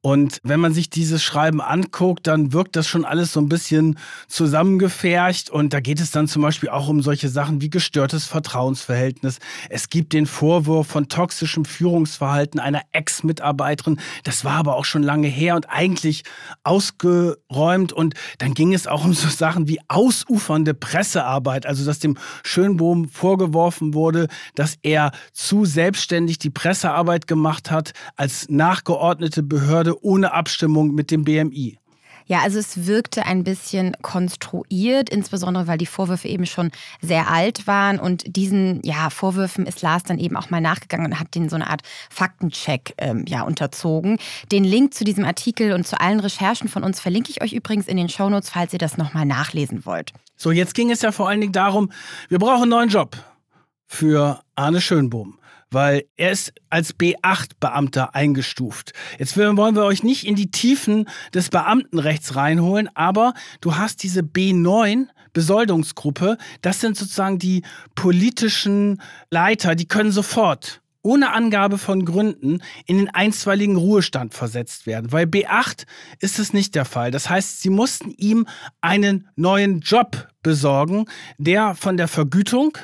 Und 0.07 0.39
wenn 0.45 0.61
man 0.61 0.73
sich 0.73 0.89
dieses 0.89 1.25
Schreiben 1.25 1.61
anguckt, 1.61 2.29
dann 2.29 2.53
wirkt 2.53 2.77
das 2.77 2.87
schon 2.87 3.05
alles 3.05 3.33
so 3.33 3.41
ein 3.41 3.49
bisschen 3.49 3.99
zusammengefärcht. 4.29 5.51
Und 5.51 5.73
da 5.73 5.81
geht 5.81 5.99
es 5.99 6.13
dann 6.13 6.29
zum 6.29 6.43
Beispiel 6.43 6.69
auch 6.69 6.87
um 6.87 7.03
solche 7.03 7.29
Sachen 7.29 7.61
wie 7.61 7.71
gestörtes 7.71 8.25
Vertrauensverhältnis. 8.25 9.41
Es 9.69 9.91
gibt 9.91 10.13
den 10.13 10.27
Vorwurf 10.27 10.87
von 10.87 11.09
toxischem 11.09 11.65
Führungsverhalten 11.65 12.61
einer 12.61 12.83
Ex-Mitarbeiterin. 12.93 13.99
Das 14.23 14.45
war 14.45 14.53
aber 14.53 14.77
auch 14.77 14.85
schon 14.85 15.03
lange 15.03 15.27
her 15.27 15.57
und 15.57 15.69
eigentlich 15.71 16.23
ausgeräumt. 16.63 17.93
Und 17.93 18.15
dann 18.39 18.55
ging 18.55 18.75
es 18.75 18.87
auch 18.87 19.05
um 19.05 19.13
so 19.13 19.29
Sachen 19.29 19.67
wie 19.67 19.81
ausufernde 19.89 20.75
Pressearbeit. 20.75 21.67
Also, 21.67 21.85
dass 21.85 21.99
dem 21.99 22.17
Schönbohm 22.45 23.09
vorgeworfen 23.09 23.93
wurde, 23.93 24.29
dass 24.55 24.77
er 24.83 25.11
zu 25.33 25.65
selbstständig 25.65 26.39
die 26.39 26.51
Pressearbeit 26.51 27.27
gemacht 27.27 27.73
hat 27.73 27.93
als 28.15 28.49
nachgeordnete 28.49 29.43
Behörde 29.43 29.96
ohne 30.03 30.33
Abstimmung 30.33 30.95
mit 30.95 31.11
dem 31.11 31.25
BMI. 31.25 31.79
Ja, 32.29 32.41
also 32.41 32.59
es 32.59 32.87
wirkte 32.87 33.25
ein 33.25 33.45
bisschen 33.45 33.97
konstruiert, 34.03 35.09
insbesondere 35.09 35.69
weil 35.69 35.79
die 35.79 35.87
Vorwürfe 35.87 36.27
eben 36.27 36.45
schon 36.45 36.73
sehr 37.01 37.31
alt 37.31 37.69
waren 37.69 38.01
und 38.01 38.37
diesen 38.37 38.81
ja, 38.83 39.11
Vorwürfen 39.11 39.65
ist 39.65 39.81
Lars 39.81 40.03
dann 40.03 40.19
eben 40.19 40.37
auch 40.37 40.51
mal 40.51 40.61
nachgegangen 40.61 41.07
und 41.07 41.21
hat 41.21 41.37
denen 41.37 41.49
so 41.49 41.55
eine 41.55 41.71
Art 41.71 41.83
Faktencheck 42.11 42.95
ähm, 42.99 43.25
ja, 43.29 43.43
unterzogen. 43.43 44.19
Den 44.51 44.65
Link 44.65 44.93
zu 44.93 45.05
diesem 45.05 45.25
Artikel 45.25 45.73
und 45.73 45.87
zu 45.87 46.01
allen 46.01 46.19
Recherchen 46.19 46.69
von 46.69 46.83
uns 46.83 46.99
verlinke 46.99 47.31
ich 47.31 47.43
euch 47.43 47.53
übrigens 47.53 47.87
in 47.87 47.97
den 47.97 48.09
Shownotes, 48.09 48.51
falls 48.51 48.73
ihr 48.73 48.81
das 48.81 48.97
nochmal 48.97 49.25
nachlesen 49.25 49.87
wollt. 49.87 50.13
So, 50.37 50.51
jetzt 50.51 50.75
ging 50.75 50.91
es 50.91 51.03
ja 51.03 51.13
vor 51.13 51.29
allen 51.29 51.41
Dingen 51.41 51.53
darum, 51.53 51.93
wir 52.29 52.41
brauchen 52.41 52.63
einen 52.63 52.71
neuen 52.71 52.89
Job 52.89 53.17
für 53.87 54.41
Arne 54.57 54.81
Schönbohm 54.81 55.39
weil 55.77 56.07
er 56.17 56.31
ist 56.31 56.55
als 56.71 56.99
B8-Beamter 56.99 58.15
eingestuft. 58.15 58.95
Jetzt 59.19 59.37
wollen 59.37 59.77
wir 59.77 59.85
euch 59.85 60.03
nicht 60.03 60.27
in 60.27 60.35
die 60.35 60.51
Tiefen 60.51 61.07
des 61.35 61.51
Beamtenrechts 61.51 62.35
reinholen, 62.35 62.89
aber 62.95 63.35
du 63.61 63.77
hast 63.77 64.03
diese 64.03 64.23
B9 64.23 65.09
Besoldungsgruppe, 65.35 66.39
das 66.63 66.81
sind 66.81 66.97
sozusagen 66.97 67.39
die 67.39 67.63
politischen 67.95 69.03
Leiter, 69.31 69.75
die 69.75 69.87
können 69.87 70.13
sofort 70.13 70.81
ohne 71.03 71.35
Angabe 71.35 71.77
von 71.77 72.07
Gründen 72.07 72.63
in 72.87 72.97
den 72.97 73.11
einstweiligen 73.11 73.77
Ruhestand 73.77 74.33
versetzt 74.33 74.87
werden. 74.87 75.13
Weil 75.13 75.27
B8 75.27 75.85
ist 76.21 76.39
es 76.39 76.55
nicht 76.55 76.75
der 76.75 76.87
Fall. 76.87 77.11
Das 77.11 77.29
heißt, 77.29 77.61
sie 77.61 77.71
mussten 77.71 78.13
ihm 78.13 78.47
einen 78.81 79.29
neuen 79.37 79.81
Job 79.81 80.27
besorgen, 80.43 81.05
der 81.37 81.75
von 81.75 81.99
der 81.99 82.09
Vergütung 82.09 82.79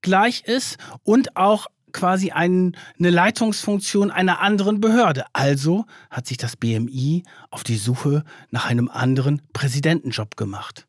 gleich 0.00 0.44
ist 0.46 0.78
und 1.02 1.36
auch 1.36 1.66
quasi 1.92 2.30
ein, 2.30 2.76
eine 2.98 3.10
Leitungsfunktion 3.10 4.10
einer 4.10 4.40
anderen 4.40 4.80
Behörde. 4.80 5.24
Also 5.32 5.86
hat 6.10 6.26
sich 6.26 6.36
das 6.36 6.56
BMI 6.56 7.24
auf 7.50 7.64
die 7.64 7.76
Suche 7.76 8.24
nach 8.50 8.66
einem 8.66 8.88
anderen 8.88 9.42
Präsidentenjob 9.52 10.36
gemacht. 10.36 10.86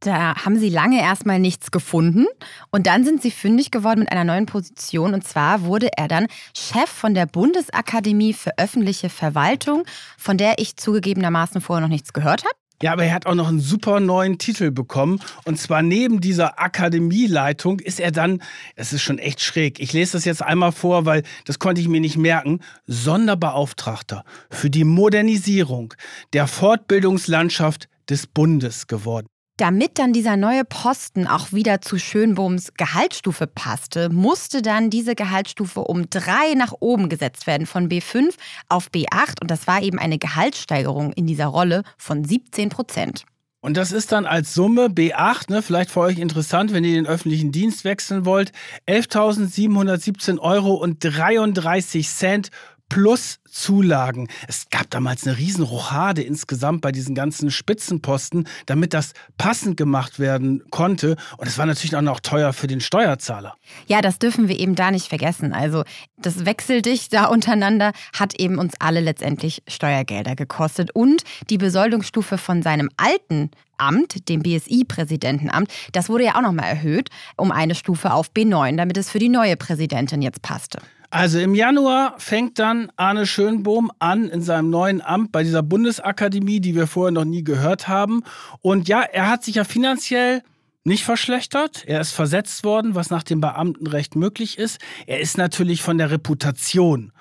Da 0.00 0.44
haben 0.44 0.58
sie 0.58 0.68
lange 0.68 1.00
erstmal 1.00 1.40
nichts 1.40 1.72
gefunden 1.72 2.26
und 2.70 2.86
dann 2.86 3.04
sind 3.04 3.20
sie 3.20 3.32
fündig 3.32 3.72
geworden 3.72 4.00
mit 4.00 4.12
einer 4.12 4.22
neuen 4.22 4.46
Position 4.46 5.12
und 5.12 5.26
zwar 5.26 5.62
wurde 5.62 5.90
er 5.96 6.06
dann 6.06 6.28
Chef 6.56 6.88
von 6.88 7.14
der 7.14 7.26
Bundesakademie 7.26 8.32
für 8.32 8.56
öffentliche 8.58 9.10
Verwaltung, 9.10 9.84
von 10.16 10.38
der 10.38 10.60
ich 10.60 10.76
zugegebenermaßen 10.76 11.60
vorher 11.60 11.80
noch 11.82 11.92
nichts 11.92 12.12
gehört 12.12 12.44
habe. 12.44 12.54
Ja, 12.80 12.92
aber 12.92 13.04
er 13.04 13.12
hat 13.12 13.26
auch 13.26 13.34
noch 13.34 13.48
einen 13.48 13.58
super 13.58 13.98
neuen 13.98 14.38
Titel 14.38 14.70
bekommen. 14.70 15.20
Und 15.44 15.58
zwar 15.58 15.82
neben 15.82 16.20
dieser 16.20 16.60
Akademieleitung 16.60 17.80
ist 17.80 17.98
er 17.98 18.12
dann, 18.12 18.40
es 18.76 18.92
ist 18.92 19.02
schon 19.02 19.18
echt 19.18 19.40
schräg, 19.40 19.80
ich 19.80 19.92
lese 19.92 20.12
das 20.12 20.24
jetzt 20.24 20.42
einmal 20.42 20.70
vor, 20.70 21.04
weil 21.04 21.24
das 21.44 21.58
konnte 21.58 21.80
ich 21.80 21.88
mir 21.88 22.00
nicht 22.00 22.16
merken, 22.16 22.60
Sonderbeauftragter 22.86 24.24
für 24.50 24.70
die 24.70 24.84
Modernisierung 24.84 25.94
der 26.32 26.46
Fortbildungslandschaft 26.46 27.88
des 28.08 28.28
Bundes 28.28 28.86
geworden. 28.86 29.26
Damit 29.58 29.98
dann 29.98 30.12
dieser 30.12 30.36
neue 30.36 30.64
Posten 30.64 31.26
auch 31.26 31.52
wieder 31.52 31.80
zu 31.80 31.98
Schönbohms 31.98 32.74
Gehaltsstufe 32.76 33.48
passte, 33.48 34.08
musste 34.08 34.62
dann 34.62 34.88
diese 34.88 35.16
Gehaltsstufe 35.16 35.80
um 35.80 36.08
drei 36.08 36.54
nach 36.54 36.74
oben 36.78 37.08
gesetzt 37.08 37.48
werden, 37.48 37.66
von 37.66 37.88
B5 37.88 38.34
auf 38.68 38.88
B8. 38.94 39.40
Und 39.40 39.50
das 39.50 39.66
war 39.66 39.82
eben 39.82 39.98
eine 39.98 40.18
Gehaltssteigerung 40.18 41.12
in 41.12 41.26
dieser 41.26 41.46
Rolle 41.46 41.82
von 41.96 42.24
17 42.24 42.68
Prozent. 42.68 43.24
Und 43.60 43.76
das 43.76 43.90
ist 43.90 44.12
dann 44.12 44.26
als 44.26 44.54
Summe 44.54 44.86
B8, 44.86 45.50
ne, 45.50 45.60
vielleicht 45.60 45.90
für 45.90 46.00
euch 46.00 46.20
interessant, 46.20 46.72
wenn 46.72 46.84
ihr 46.84 46.94
den 46.94 47.08
öffentlichen 47.08 47.50
Dienst 47.50 47.82
wechseln 47.82 48.24
wollt, 48.24 48.52
11.717 48.86 50.38
Euro 50.38 50.74
und 50.74 50.98
33 51.00 52.08
Cent 52.08 52.50
plus 52.88 53.38
Zulagen. 53.50 54.28
Es 54.46 54.68
gab 54.70 54.90
damals 54.90 55.26
eine 55.26 55.36
riesen 55.36 55.64
Rochade 55.64 56.22
insgesamt 56.22 56.80
bei 56.80 56.92
diesen 56.92 57.14
ganzen 57.14 57.50
Spitzenposten, 57.50 58.46
damit 58.66 58.94
das 58.94 59.12
passend 59.36 59.76
gemacht 59.76 60.18
werden 60.18 60.62
konnte. 60.70 61.16
Und 61.38 61.46
es 61.46 61.58
war 61.58 61.66
natürlich 61.66 61.96
auch 61.96 62.02
noch 62.02 62.20
teuer 62.20 62.52
für 62.52 62.66
den 62.66 62.80
Steuerzahler. 62.80 63.56
Ja, 63.86 64.00
das 64.00 64.18
dürfen 64.18 64.48
wir 64.48 64.58
eben 64.58 64.74
da 64.74 64.90
nicht 64.90 65.08
vergessen. 65.08 65.52
Also 65.52 65.84
das 66.16 66.44
Wechseldich 66.44 67.08
da 67.08 67.26
untereinander 67.26 67.92
hat 68.12 68.38
eben 68.38 68.58
uns 68.58 68.74
alle 68.78 69.00
letztendlich 69.00 69.62
Steuergelder 69.66 70.36
gekostet. 70.36 70.90
Und 70.94 71.22
die 71.50 71.58
Besoldungsstufe 71.58 72.38
von 72.38 72.62
seinem 72.62 72.90
alten 72.96 73.50
Amt, 73.78 74.28
dem 74.28 74.42
BSI-Präsidentenamt, 74.42 75.70
das 75.92 76.08
wurde 76.08 76.24
ja 76.24 76.36
auch 76.36 76.42
nochmal 76.42 76.68
erhöht 76.68 77.10
um 77.36 77.52
eine 77.52 77.74
Stufe 77.74 78.12
auf 78.12 78.30
B9, 78.32 78.76
damit 78.76 78.96
es 78.96 79.10
für 79.10 79.20
die 79.20 79.28
neue 79.28 79.56
Präsidentin 79.56 80.20
jetzt 80.20 80.42
passte. 80.42 80.80
Also 81.10 81.38
im 81.38 81.54
Januar 81.54 82.14
fängt 82.18 82.58
dann 82.58 82.92
Arne 82.96 83.26
Schönbohm 83.26 83.90
an 83.98 84.28
in 84.28 84.42
seinem 84.42 84.68
neuen 84.68 85.00
Amt 85.00 85.32
bei 85.32 85.42
dieser 85.42 85.62
Bundesakademie, 85.62 86.60
die 86.60 86.74
wir 86.74 86.86
vorher 86.86 87.12
noch 87.12 87.24
nie 87.24 87.42
gehört 87.42 87.88
haben. 87.88 88.24
Und 88.60 88.88
ja, 88.88 89.00
er 89.00 89.30
hat 89.30 89.42
sich 89.42 89.54
ja 89.54 89.64
finanziell 89.64 90.42
nicht 90.84 91.04
verschlechtert. 91.04 91.84
Er 91.86 92.00
ist 92.00 92.12
versetzt 92.12 92.62
worden, 92.62 92.94
was 92.94 93.08
nach 93.08 93.22
dem 93.22 93.40
Beamtenrecht 93.40 94.16
möglich 94.16 94.58
ist. 94.58 94.80
Er 95.06 95.20
ist 95.20 95.38
natürlich 95.38 95.82
von 95.82 95.96
der 95.96 96.10
Reputation 96.10 97.12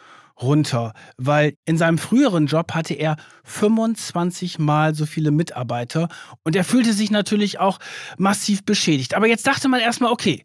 runter, 0.41 0.93
weil 1.17 1.55
in 1.65 1.77
seinem 1.77 1.97
früheren 1.97 2.45
Job 2.45 2.73
hatte 2.73 2.93
er 2.93 3.15
25 3.45 4.59
Mal 4.59 4.95
so 4.95 5.05
viele 5.05 5.31
Mitarbeiter 5.31 6.09
und 6.43 6.55
er 6.55 6.63
fühlte 6.63 6.93
sich 6.93 7.09
natürlich 7.09 7.59
auch 7.59 7.79
massiv 8.17 8.63
beschädigt. 8.63 9.15
Aber 9.15 9.27
jetzt 9.27 9.47
dachte 9.47 9.67
man 9.67 9.79
erstmal, 9.79 10.11
okay, 10.11 10.43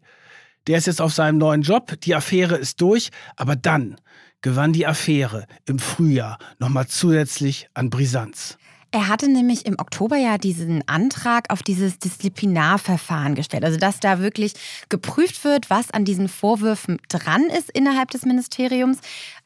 der 0.67 0.77
ist 0.77 0.87
jetzt 0.87 1.01
auf 1.01 1.13
seinem 1.13 1.37
neuen 1.37 1.61
Job, 1.61 1.99
die 2.01 2.15
Affäre 2.15 2.55
ist 2.55 2.81
durch, 2.81 3.09
aber 3.35 3.55
dann 3.55 3.97
gewann 4.41 4.73
die 4.73 4.85
Affäre 4.85 5.47
im 5.65 5.79
Frühjahr 5.79 6.37
nochmal 6.59 6.87
zusätzlich 6.87 7.69
an 7.73 7.89
Brisanz. 7.89 8.57
Er 8.91 9.07
hatte 9.07 9.27
nämlich 9.27 9.65
im 9.65 9.79
Oktober 9.79 10.17
ja 10.17 10.37
diesen 10.37 10.87
Antrag 10.87 11.49
auf 11.49 11.63
dieses 11.63 11.97
Disziplinarverfahren 11.97 13.33
gestellt. 13.33 13.65
Also, 13.65 13.79
dass 13.79 13.99
da 13.99 14.19
wirklich 14.19 14.53
geprüft 14.87 15.43
wird, 15.43 15.71
was 15.71 15.89
an 15.89 16.05
diesen 16.05 16.29
Vorwürfen 16.29 17.01
dran 17.09 17.45
ist 17.45 17.71
innerhalb 17.71 18.11
des 18.11 18.23
Ministeriums. 18.23 18.99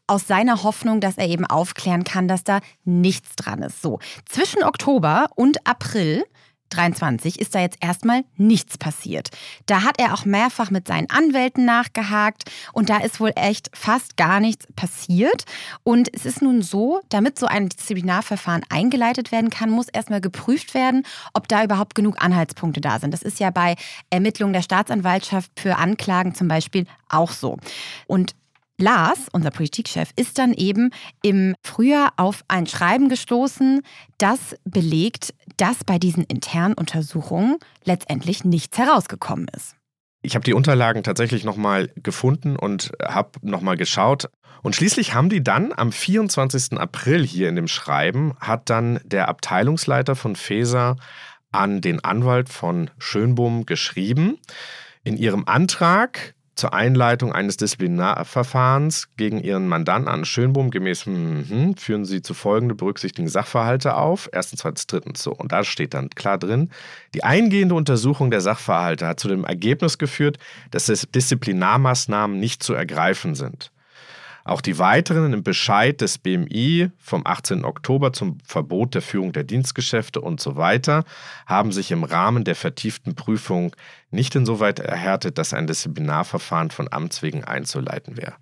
Aus 0.05 0.27
seiner 0.27 0.63
Hoffnung, 0.63 0.99
dass 0.99 1.17
er 1.17 1.29
eben 1.29 1.45
aufklären 1.45 2.03
kann, 2.03 2.27
dass 2.27 2.43
da 2.43 2.59
nichts 2.83 3.37
dran 3.37 3.61
ist. 3.61 3.81
So, 3.81 3.99
zwischen 4.25 4.63
Oktober 4.63 5.27
und 5.35 5.65
April 5.65 6.25
23 6.69 7.39
ist 7.39 7.55
da 7.55 7.59
jetzt 7.59 7.77
erstmal 7.81 8.23
nichts 8.35 8.77
passiert. 8.77 9.29
Da 9.65 9.83
hat 9.83 9.99
er 9.99 10.13
auch 10.13 10.25
mehrfach 10.25 10.71
mit 10.71 10.87
seinen 10.87 11.09
Anwälten 11.09 11.65
nachgehakt 11.65 12.49
und 12.73 12.89
da 12.89 12.97
ist 12.97 13.19
wohl 13.19 13.31
echt 13.35 13.69
fast 13.73 14.17
gar 14.17 14.39
nichts 14.39 14.67
passiert. 14.75 15.45
Und 15.83 16.13
es 16.13 16.25
ist 16.25 16.41
nun 16.41 16.61
so, 16.61 17.01
damit 17.09 17.39
so 17.39 17.45
ein 17.45 17.69
Disziplinarverfahren 17.69 18.63
eingeleitet 18.69 19.31
werden 19.31 19.49
kann, 19.49 19.69
muss 19.69 19.87
erstmal 19.87 20.21
geprüft 20.21 20.73
werden, 20.73 21.03
ob 21.33 21.47
da 21.47 21.63
überhaupt 21.63 21.95
genug 21.95 22.21
Anhaltspunkte 22.21 22.81
da 22.81 22.99
sind. 22.99 23.13
Das 23.13 23.21
ist 23.21 23.39
ja 23.39 23.49
bei 23.49 23.75
Ermittlungen 24.09 24.53
der 24.53 24.61
Staatsanwaltschaft 24.61 25.51
für 25.59 25.77
Anklagen 25.77 26.35
zum 26.35 26.47
Beispiel 26.47 26.85
auch 27.09 27.31
so. 27.31 27.57
Und 28.07 28.35
Lars, 28.79 29.27
unser 29.31 29.49
Politikchef, 29.49 30.11
ist 30.15 30.37
dann 30.37 30.53
eben 30.53 30.91
im 31.23 31.55
Frühjahr 31.63 32.13
auf 32.17 32.43
ein 32.47 32.67
Schreiben 32.67 33.09
gestoßen, 33.09 33.81
das 34.19 34.55
belegt, 34.65 35.33
dass 35.57 35.83
bei 35.83 35.97
diesen 35.97 36.23
internen 36.23 36.75
Untersuchungen 36.75 37.57
letztendlich 37.83 38.45
nichts 38.45 38.77
herausgekommen 38.77 39.47
ist. 39.55 39.75
Ich 40.21 40.35
habe 40.35 40.43
die 40.43 40.53
Unterlagen 40.53 41.01
tatsächlich 41.03 41.43
nochmal 41.43 41.89
gefunden 41.95 42.55
und 42.55 42.91
habe 43.03 43.31
nochmal 43.41 43.77
geschaut. 43.77 44.29
Und 44.61 44.75
schließlich 44.75 45.13
haben 45.15 45.29
die 45.29 45.43
dann 45.43 45.73
am 45.75 45.91
24. 45.91 46.73
April 46.73 47.25
hier 47.25 47.49
in 47.49 47.55
dem 47.55 47.67
Schreiben, 47.67 48.35
hat 48.39 48.69
dann 48.69 48.99
der 49.03 49.27
Abteilungsleiter 49.27 50.15
von 50.15 50.35
FESA 50.35 50.97
an 51.51 51.81
den 51.81 52.03
Anwalt 52.03 52.49
von 52.49 52.91
Schönbohm 52.99 53.65
geschrieben. 53.65 54.37
In 55.03 55.17
ihrem 55.17 55.47
Antrag 55.47 56.35
zur 56.57 56.73
Einleitung 56.73 57.31
eines 57.31 57.57
Disziplinarverfahrens 57.57 59.09
gegen 59.15 59.39
Ihren 59.39 59.67
Mandanten 59.67 60.09
an 60.09 60.25
Schönbohm 60.25 60.71
gemäß 60.71 61.05
hm, 61.05 61.75
führen 61.77 62.05
Sie 62.05 62.21
zu 62.21 62.33
folgende 62.33 62.75
berücksichtigen 62.75 63.29
Sachverhalte 63.29 63.95
auf. 63.95 64.29
Erstens, 64.31 64.61
zweitens, 64.61 64.87
drittens. 64.87 65.23
So. 65.23 65.33
Und 65.33 65.51
da 65.51 65.63
steht 65.63 65.93
dann 65.93 66.09
klar 66.09 66.37
drin, 66.37 66.69
die 67.13 67.23
eingehende 67.23 67.75
Untersuchung 67.75 68.31
der 68.31 68.41
Sachverhalte 68.41 69.07
hat 69.07 69.19
zu 69.19 69.27
dem 69.27 69.45
Ergebnis 69.45 69.97
geführt, 69.97 70.37
dass 70.71 70.87
Disziplinarmaßnahmen 70.87 72.39
nicht 72.39 72.63
zu 72.63 72.73
ergreifen 72.73 73.35
sind. 73.35 73.71
Auch 74.47 74.61
die 74.61 74.79
weiteren 74.79 75.33
im 75.33 75.43
Bescheid 75.43 75.99
des 75.99 76.19
BMI 76.19 76.89
vom 76.99 77.27
18. 77.27 77.65
Oktober 77.65 78.13
zum 78.13 78.37
Verbot 78.45 78.95
der 78.95 79.01
Führung 79.01 79.33
der 79.33 79.43
Dienstgeschäfte 79.43 80.21
und 80.21 80.39
so 80.39 80.55
weiter 80.55 81.03
haben 81.45 81.73
sich 81.73 81.91
im 81.91 82.05
Rahmen 82.05 82.45
der 82.45 82.55
vertieften 82.55 83.13
Prüfung 83.13 83.75
nicht 84.09 84.35
insoweit 84.35 84.79
erhärtet, 84.79 85.37
dass 85.37 85.53
ein 85.53 85.67
Disziplinarverfahren 85.67 86.71
von 86.71 86.87
Amts 86.89 87.21
wegen 87.23 87.43
einzuleiten 87.43 88.15
wäre. 88.15 88.35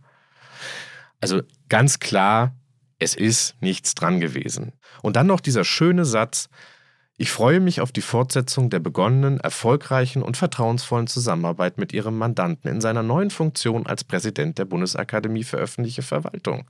Also 1.21 1.41
ganz 1.69 1.97
klar, 1.97 2.53
es 2.99 3.15
ist 3.15 3.59
nichts 3.59 3.95
dran 3.95 4.19
gewesen. 4.19 4.73
Und 5.01 5.15
dann 5.15 5.25
noch 5.25 5.39
dieser 5.39 5.63
schöne 5.63 6.05
Satz, 6.05 6.49
ich 7.17 7.31
freue 7.31 7.61
mich 7.61 7.79
auf 7.79 7.93
die 7.93 8.01
Fortsetzung 8.01 8.69
der 8.69 8.79
begonnenen, 8.79 9.39
erfolgreichen 9.39 10.21
und 10.21 10.35
vertrauensvollen 10.35 11.07
Zusammenarbeit 11.07 11.77
mit 11.77 11.93
Ihrem 11.93 12.17
Mandanten 12.17 12.69
in 12.69 12.81
seiner 12.81 13.03
neuen 13.03 13.29
Funktion 13.29 13.85
als 13.85 14.03
Präsident 14.03 14.57
der 14.57 14.65
Bundesakademie 14.65 15.45
für 15.45 15.57
öffentliche 15.57 16.01
Verwaltung. 16.01 16.69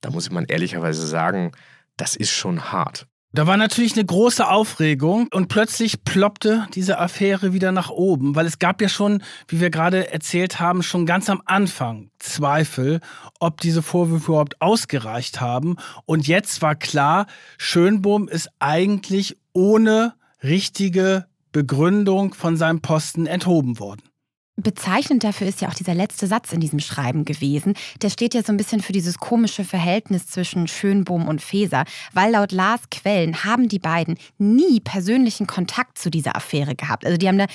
Da 0.00 0.10
muss 0.10 0.30
man 0.30 0.46
ehrlicherweise 0.46 1.06
sagen, 1.06 1.52
das 1.96 2.16
ist 2.16 2.32
schon 2.32 2.72
hart. 2.72 3.06
Da 3.34 3.46
war 3.46 3.56
natürlich 3.56 3.94
eine 3.94 4.04
große 4.04 4.46
Aufregung 4.46 5.26
und 5.32 5.48
plötzlich 5.48 6.04
ploppte 6.04 6.66
diese 6.74 6.98
Affäre 6.98 7.54
wieder 7.54 7.72
nach 7.72 7.88
oben, 7.88 8.34
weil 8.34 8.44
es 8.44 8.58
gab 8.58 8.82
ja 8.82 8.90
schon, 8.90 9.22
wie 9.48 9.58
wir 9.58 9.70
gerade 9.70 10.12
erzählt 10.12 10.60
haben, 10.60 10.82
schon 10.82 11.06
ganz 11.06 11.30
am 11.30 11.40
Anfang 11.46 12.10
Zweifel, 12.18 13.00
ob 13.40 13.58
diese 13.62 13.80
Vorwürfe 13.80 14.32
überhaupt 14.32 14.60
ausgereicht 14.60 15.40
haben. 15.40 15.76
Und 16.04 16.28
jetzt 16.28 16.60
war 16.60 16.74
klar, 16.74 17.26
Schönbohm 17.56 18.28
ist 18.28 18.50
eigentlich 18.58 19.38
ohne 19.54 20.12
richtige 20.42 21.24
Begründung 21.52 22.34
von 22.34 22.58
seinem 22.58 22.82
Posten 22.82 23.24
enthoben 23.24 23.78
worden. 23.78 24.11
Bezeichnend 24.56 25.24
dafür 25.24 25.46
ist 25.46 25.62
ja 25.62 25.68
auch 25.68 25.74
dieser 25.74 25.94
letzte 25.94 26.26
Satz 26.26 26.52
in 26.52 26.60
diesem 26.60 26.78
Schreiben 26.78 27.24
gewesen. 27.24 27.72
Der 28.02 28.10
steht 28.10 28.34
ja 28.34 28.42
so 28.42 28.52
ein 28.52 28.58
bisschen 28.58 28.82
für 28.82 28.92
dieses 28.92 29.16
komische 29.16 29.64
Verhältnis 29.64 30.26
zwischen 30.26 30.68
Schönbohm 30.68 31.26
und 31.26 31.40
Feser, 31.40 31.84
weil 32.12 32.32
laut 32.32 32.52
Lars 32.52 32.82
Quellen 32.90 33.44
haben 33.44 33.70
die 33.70 33.78
beiden 33.78 34.18
nie 34.36 34.80
persönlichen 34.80 35.46
Kontakt 35.46 35.96
zu 35.96 36.10
dieser 36.10 36.36
Affäre 36.36 36.74
gehabt. 36.74 37.06
Also 37.06 37.16
die 37.16 37.28
haben 37.28 37.38
da 37.38 37.46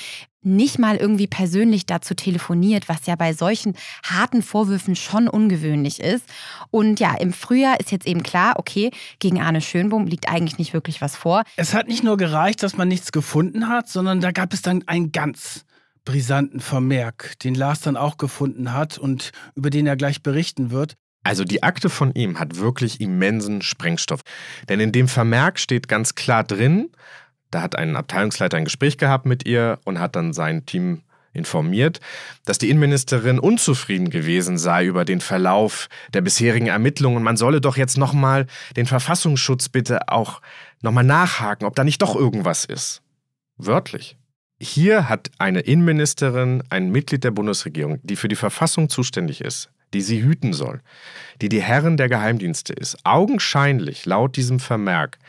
nicht 0.41 0.79
mal 0.79 0.95
irgendwie 0.95 1.27
persönlich 1.27 1.86
dazu 1.86 2.15
telefoniert, 2.15 2.89
was 2.89 3.05
ja 3.05 3.15
bei 3.15 3.33
solchen 3.33 3.75
harten 4.03 4.41
Vorwürfen 4.41 4.95
schon 4.95 5.27
ungewöhnlich 5.27 5.99
ist. 5.99 6.25
Und 6.71 6.99
ja, 6.99 7.13
im 7.15 7.31
Frühjahr 7.31 7.79
ist 7.79 7.91
jetzt 7.91 8.07
eben 8.07 8.23
klar, 8.23 8.55
okay, 8.57 8.89
gegen 9.19 9.39
Arne 9.39 9.62
Schönbohm 9.62 10.07
liegt 10.07 10.29
eigentlich 10.29 10.57
nicht 10.57 10.73
wirklich 10.73 10.99
was 11.01 11.15
vor. 11.15 11.43
Es 11.57 11.75
hat 11.75 11.88
nicht 11.88 12.03
nur 12.03 12.17
gereicht, 12.17 12.63
dass 12.63 12.75
man 12.75 12.88
nichts 12.88 13.12
gefunden 13.12 13.67
hat, 13.67 13.88
sondern 13.88 14.19
da 14.19 14.31
gab 14.31 14.53
es 14.53 14.63
dann 14.63 14.83
ein 14.88 15.12
ganz 15.12 15.65
brisanten 16.08 16.62
Vermerk, 16.62 17.38
den 17.39 17.54
Lars 17.54 17.82
dann 17.82 17.98
auch 17.98 18.15
gefunden 18.15 18.72
hat 18.72 18.98
und 18.98 19.32
über 19.56 19.70
den 19.70 19.86
er 19.86 19.98
gleich 19.98 20.24
berichten 20.24 20.72
wird. 20.72 20.96
Also 21.26 21.43
die 21.43 21.63
Akte 21.63 21.89
von 21.89 22.13
ihm 22.13 22.39
hat 22.39 22.56
wirklich 22.56 23.02
immensen 23.02 23.62
Sprengstoff. 23.62 24.22
Denn 24.70 24.80
in 24.80 24.93
dem 24.93 25.10
Vermerk 25.10 25.60
steht 25.60 25.89
ganz 25.89 26.15
klar 26.15 26.46
drin, 26.46 26.89
da 27.52 27.62
hat 27.62 27.76
ein 27.76 27.98
Abteilungsleiter 27.98 28.56
ein 28.56 28.63
Gespräch 28.63 28.98
gehabt 28.98 29.26
mit 29.26 29.46
ihr 29.46 29.80
und 29.84 30.00
hat 30.00 30.15
dann 30.15 30.32
sein 30.32 30.65
Team 30.65 31.02
informiert, 31.34 32.00
dass 32.46 32.58
die 32.58 32.70
Innenministerin 32.70 33.38
unzufrieden 33.38 34.10
gewesen 34.10 34.58
sei 34.58 34.86
über 34.86 35.04
den 35.04 35.20
Verlauf 35.20 35.89
der 36.13 36.22
bisherigen 36.22 36.67
Ermittlungen. 36.67 37.22
Man 37.22 37.36
solle 37.36 37.60
doch 37.60 37.76
jetzt 37.76 37.98
nochmal 37.98 38.48
den 38.78 38.86
Verfassungsschutz 38.86 39.67
bitte 39.67 40.08
auch 40.08 40.41
nochmal 40.82 41.04
nachhaken, 41.04 41.67
ob 41.67 41.76
da 41.76 41.84
nicht 41.84 42.02
doch 42.02 42.15
irgendwas 42.15 42.63
ist. 42.63 43.02
Wörtlich. 43.58 44.15
Hier 44.60 45.08
hat 45.08 45.30
eine 45.38 45.60
Innenministerin, 45.60 46.63
ein 46.70 46.91
Mitglied 46.91 47.24
der 47.24 47.32
Bundesregierung, 47.32 48.00
die 48.04 48.15
für 48.15 48.28
die 48.28 48.36
Verfassung 48.36 48.89
zuständig 48.89 49.41
ist, 49.41 49.70
die 49.93 50.02
sie 50.02 50.24
hüten 50.24 50.54
soll, 50.54 50.82
die 51.41 51.50
die 51.50 51.62
Herren 51.62 51.96
der 51.96 52.10
Geheimdienste 52.10 52.74
ist, 52.74 52.98
augenscheinlich 53.06 54.06
laut 54.06 54.36
diesem 54.36 54.60
Vermerk 54.60 55.20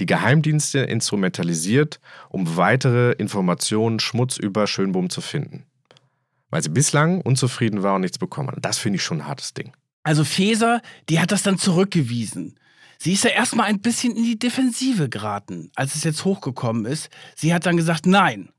die 0.00 0.06
Geheimdienste 0.06 0.80
instrumentalisiert, 0.80 2.00
um 2.28 2.56
weitere 2.56 3.12
Informationen, 3.12 4.00
Schmutz 4.00 4.36
über 4.36 4.66
Schönbohm 4.66 5.08
zu 5.08 5.20
finden. 5.20 5.64
Weil 6.50 6.62
sie 6.62 6.70
bislang 6.70 7.20
unzufrieden 7.20 7.82
war 7.82 7.94
und 7.94 8.02
nichts 8.02 8.18
bekommen 8.18 8.50
hat. 8.50 8.58
Das 8.60 8.78
finde 8.78 8.96
ich 8.96 9.02
schon 9.02 9.20
ein 9.20 9.26
hartes 9.26 9.54
Ding. 9.54 9.72
Also 10.02 10.24
Feser, 10.24 10.82
die 11.08 11.20
hat 11.20 11.32
das 11.32 11.42
dann 11.42 11.58
zurückgewiesen. 11.58 12.58
Sie 12.98 13.12
ist 13.12 13.24
ja 13.24 13.30
erstmal 13.30 13.66
ein 13.66 13.80
bisschen 13.80 14.16
in 14.16 14.24
die 14.24 14.38
Defensive 14.38 15.08
geraten, 15.08 15.70
als 15.74 15.94
es 15.94 16.04
jetzt 16.04 16.24
hochgekommen 16.24 16.86
ist. 16.86 17.08
Sie 17.34 17.52
hat 17.54 17.66
dann 17.66 17.76
gesagt, 17.76 18.06
nein, 18.06 18.50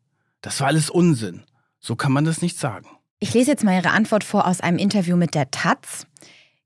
das 0.45 0.59
war 0.59 0.67
alles 0.67 0.91
Unsinn. 0.91 1.43
So 1.79 1.95
kann 1.95 2.11
man 2.11 2.23
das 2.23 2.43
nicht 2.43 2.59
sagen. 2.59 2.87
Ich 3.19 3.33
lese 3.33 3.49
jetzt 3.49 3.63
mal 3.63 3.75
Ihre 3.75 3.89
Antwort 3.89 4.23
vor 4.23 4.45
aus 4.45 4.61
einem 4.61 4.77
Interview 4.77 5.17
mit 5.17 5.33
der 5.33 5.49
Taz. 5.49 6.05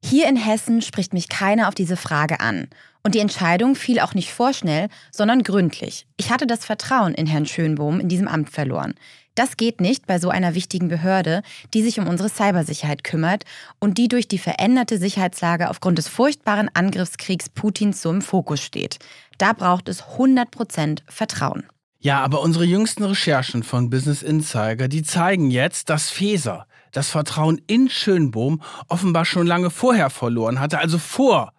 Hier 0.04 0.28
in 0.28 0.36
Hessen 0.36 0.82
spricht 0.82 1.14
mich 1.14 1.30
keiner 1.30 1.70
auf 1.70 1.76
diese 1.76 1.96
Frage 1.96 2.42
an. 2.42 2.68
Und 3.04 3.16
die 3.16 3.20
Entscheidung 3.20 3.76
fiel 3.76 4.02
auch 4.02 4.14
nicht 4.14 4.34
vorschnell, 4.34 4.90
sondern 5.12 5.44
gründlich. 5.44 6.08
Ich 6.18 6.30
hatte 6.30 6.46
das 6.46 6.66
Vertrauen 6.66 7.14
in 7.14 7.26
Herrn 7.26 7.46
Schönbohm 7.46 8.02
in 8.02 8.10
diesem 8.10 8.28
Amt 8.28 8.50
verloren. 8.50 8.96
Das 9.36 9.56
geht 9.56 9.80
nicht 9.80 10.06
bei 10.06 10.20
so 10.20 10.30
einer 10.30 10.56
wichtigen 10.56 10.90
Behörde, 10.90 11.42
die 11.74 11.82
sich 11.82 12.02
um 12.02 12.08
unsere 12.08 12.28
Cybersicherheit 12.28 13.06
kümmert 13.06 13.46
und 13.80 13.98
die 13.98 14.10
durch 14.10 14.28
die 14.28 14.40
veränderte 14.40 14.98
Sicherheitslage 14.98 15.70
aufgrund 15.70 15.98
des 15.98 16.10
furchtbaren 16.10 16.70
Angriffskriegs 16.74 17.48
Putins 17.48 18.02
so 18.02 18.10
im 18.10 18.22
Fokus 18.22 18.62
steht. 18.62 19.00
Da 19.38 19.54
braucht 19.54 19.88
es 19.88 20.04
100% 20.04 21.00
Vertrauen. 21.08 21.64
Ja, 22.02 22.22
aber 22.22 22.42
unsere 22.42 22.64
jüngsten 22.64 23.04
Recherchen 23.04 23.62
von 23.62 23.90
Business 23.90 24.24
Insider, 24.24 24.88
die 24.88 25.04
zeigen 25.04 25.52
jetzt, 25.52 25.90
dass 25.90 26.10
Feser 26.10 26.66
das 26.94 27.10
Vertrauen 27.10 27.62
in 27.68 27.90
Schönbohm 27.90 28.62
offenbar 28.88 29.26
schon 29.26 29.46
lange 29.46 29.70
vorher 29.70 30.10
verloren 30.10 30.62
hatte, 30.62 30.80
also 30.80 30.98
vor 30.98 31.52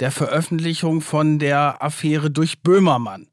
der 0.00 0.10
Veröffentlichung 0.10 1.02
von 1.02 1.38
der 1.38 1.82
Affäre 1.82 2.30
durch 2.30 2.62
Böhmermann. 2.62 3.28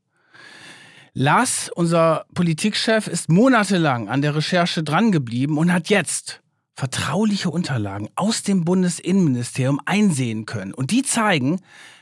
Lars, 1.13 1.72
unser 1.74 2.26
Politikchef, 2.34 3.08
ist 3.08 3.30
monatelang 3.30 4.10
an 4.10 4.22
der 4.22 4.36
Recherche 4.36 4.84
drangeblieben 4.84 5.58
und 5.58 5.72
hat 5.72 5.88
jetzt 5.88 6.41
vertrauliche 6.76 7.50
Unterlagen 7.50 8.10
aus 8.15 8.43
dem 8.43 8.65
Bundesinnenministerium 8.65 9.80
einsehen 9.86 10.45
können. 10.45 10.74
Und 10.74 10.91
die 10.91 11.04
zeigen, 11.04 11.62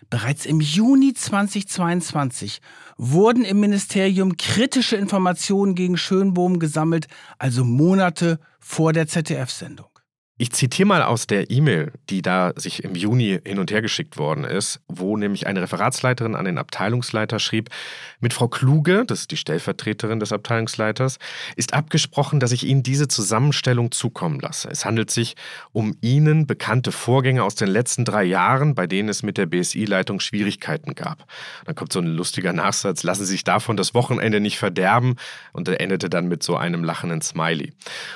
bereits 0.09 0.45
im 0.45 0.61
Juni 0.61 1.13
2022 1.13 2.61
wurden 2.97 3.43
im 3.43 3.59
Ministerium 3.59 4.37
kritische 4.37 4.95
Informationen 4.95 5.75
gegen 5.75 5.97
Schönbohm 5.97 6.59
gesammelt, 6.59 7.07
also 7.37 7.63
Monate 7.63 8.39
vor 8.59 8.93
der 8.93 9.07
ZDF-Sendung. 9.07 9.96
Ich 10.39 10.51
zitiere 10.51 10.87
mal 10.87 11.01
aus 11.01 11.25
der 11.25 11.49
E-Mail, 11.49 11.93
die 12.11 12.21
da 12.21 12.53
sich 12.55 12.83
im 12.83 12.93
Juni 12.93 13.39
hin 13.43 13.57
und 13.57 13.71
her 13.71 13.81
geschickt 13.81 14.17
worden 14.17 14.43
ist, 14.43 14.79
wo 14.87 15.17
nämlich 15.17 15.47
eine 15.47 15.63
Referatsleiterin 15.63 16.35
an 16.35 16.45
den 16.45 16.59
Abteilungsleiter 16.59 17.39
schrieb, 17.39 17.71
mit 18.19 18.33
Frau 18.33 18.47
Kluge, 18.47 19.03
das 19.07 19.21
ist 19.21 19.31
die 19.31 19.37
Stellvertreterin 19.37 20.19
des 20.19 20.31
Abteilungsleiters, 20.31 21.17
ist 21.55 21.73
abgesprochen, 21.73 22.39
dass 22.39 22.51
ich 22.51 22.65
Ihnen 22.65 22.83
diese 22.83 23.07
Zusammenstellung 23.07 23.91
zukommen 23.91 24.39
lasse. 24.39 24.69
Es 24.69 24.85
handelt 24.85 25.09
sich 25.09 25.35
um 25.71 25.97
Ihnen 26.01 26.45
bekannte 26.45 26.91
Vorgänge 26.91 27.43
aus 27.43 27.55
den 27.55 27.69
letzten 27.69 28.05
drei 28.05 28.23
Jahren, 28.23 28.75
bei 28.75 28.85
denen 28.85 29.09
es 29.09 29.23
mit 29.23 29.39
der 29.39 29.47
BSI-Leitung 29.47 30.19
Schwierigkeiten 30.19 30.93
gab. 30.93 31.25
Dann 31.65 31.73
kommt 31.73 31.91
so 31.91 31.99
ein 31.99 32.05
lustiger 32.05 32.53
Nachsatz, 32.53 33.01
lassen 33.01 33.25
Sie 33.25 33.31
sich 33.31 33.43
davon 33.43 33.75
das 33.75 33.95
Wochenende 33.95 34.39
nicht 34.39 34.59
verderben 34.59 35.15
und 35.51 35.67
er 35.67 35.81
endete 35.81 36.11
dann 36.11 36.27
mit 36.27 36.43
so 36.43 36.55
einem 36.55 36.83
lachenden 36.83 37.21
Smiley. 37.21 37.73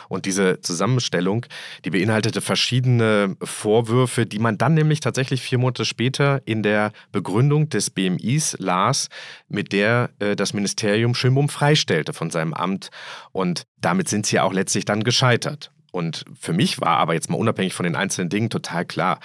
Und 0.07 0.27
diese 0.27 0.62
Zusammenstellung, 0.62 1.47
die 1.84 1.89
beinhaltet 1.89 2.11
beinhaltete 2.12 2.41
verschiedene 2.41 3.38
Vorwürfe, 3.41 4.26
die 4.26 4.39
man 4.39 4.58
dann 4.58 4.74
nämlich 4.74 5.00
tatsächlich 5.00 5.41
vier 5.41 5.58
Monate 5.58 5.86
später 5.86 6.41
in 6.45 6.62
der 6.62 6.91
Begründung 7.13 7.69
des 7.69 7.89
BMIs 7.89 8.58
las, 8.60 9.08
mit 9.47 9.71
der 9.71 10.10
äh, 10.19 10.36
das 10.36 10.54
Ministerium 10.54 11.15
Schönbohm 11.15 11.47
freistellte 11.47 12.12
von 12.12 12.30
seinem 12.30 12.54
Amt. 12.54 12.89
Und 13.32 13.63
damit 13.80 14.10
sind 14.10 14.26
sie 14.26 14.41
auch 14.41 14.52
letztlich 14.52 14.84
dann 14.84 15.06
gescheitert. 15.06 15.71
Und 15.93 16.26
für 16.38 16.52
mich 16.52 16.82
war 16.82 16.97
aber 16.97 17.13
jetzt 17.13 17.30
mal 17.30 17.38
unabhängig 17.38 17.74
von 17.74 17.86
den 17.86 17.95
einzelnen 17.95 18.30
Dingen 18.30 18.50
total 18.50 18.84
klar, 18.84 19.19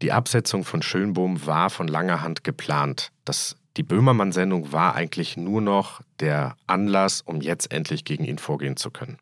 die 0.00 0.12
Absetzung 0.12 0.64
von 0.64 0.80
Schönbohm 0.80 1.44
war 1.44 1.70
von 1.70 1.88
langer 1.88 2.22
Hand 2.22 2.44
geplant. 2.44 3.10
Das 3.24 3.56
die 3.76 3.82
Böhmermann-Sendung 3.82 4.72
war 4.72 4.94
eigentlich 4.94 5.36
nur 5.36 5.60
noch 5.60 6.02
der 6.20 6.56
Anlass, 6.68 7.20
um 7.20 7.40
jetzt 7.40 7.72
endlich 7.72 8.04
gegen 8.04 8.24
ihn 8.24 8.38
vorgehen 8.38 8.76
zu 8.76 8.90
können. 8.90 9.18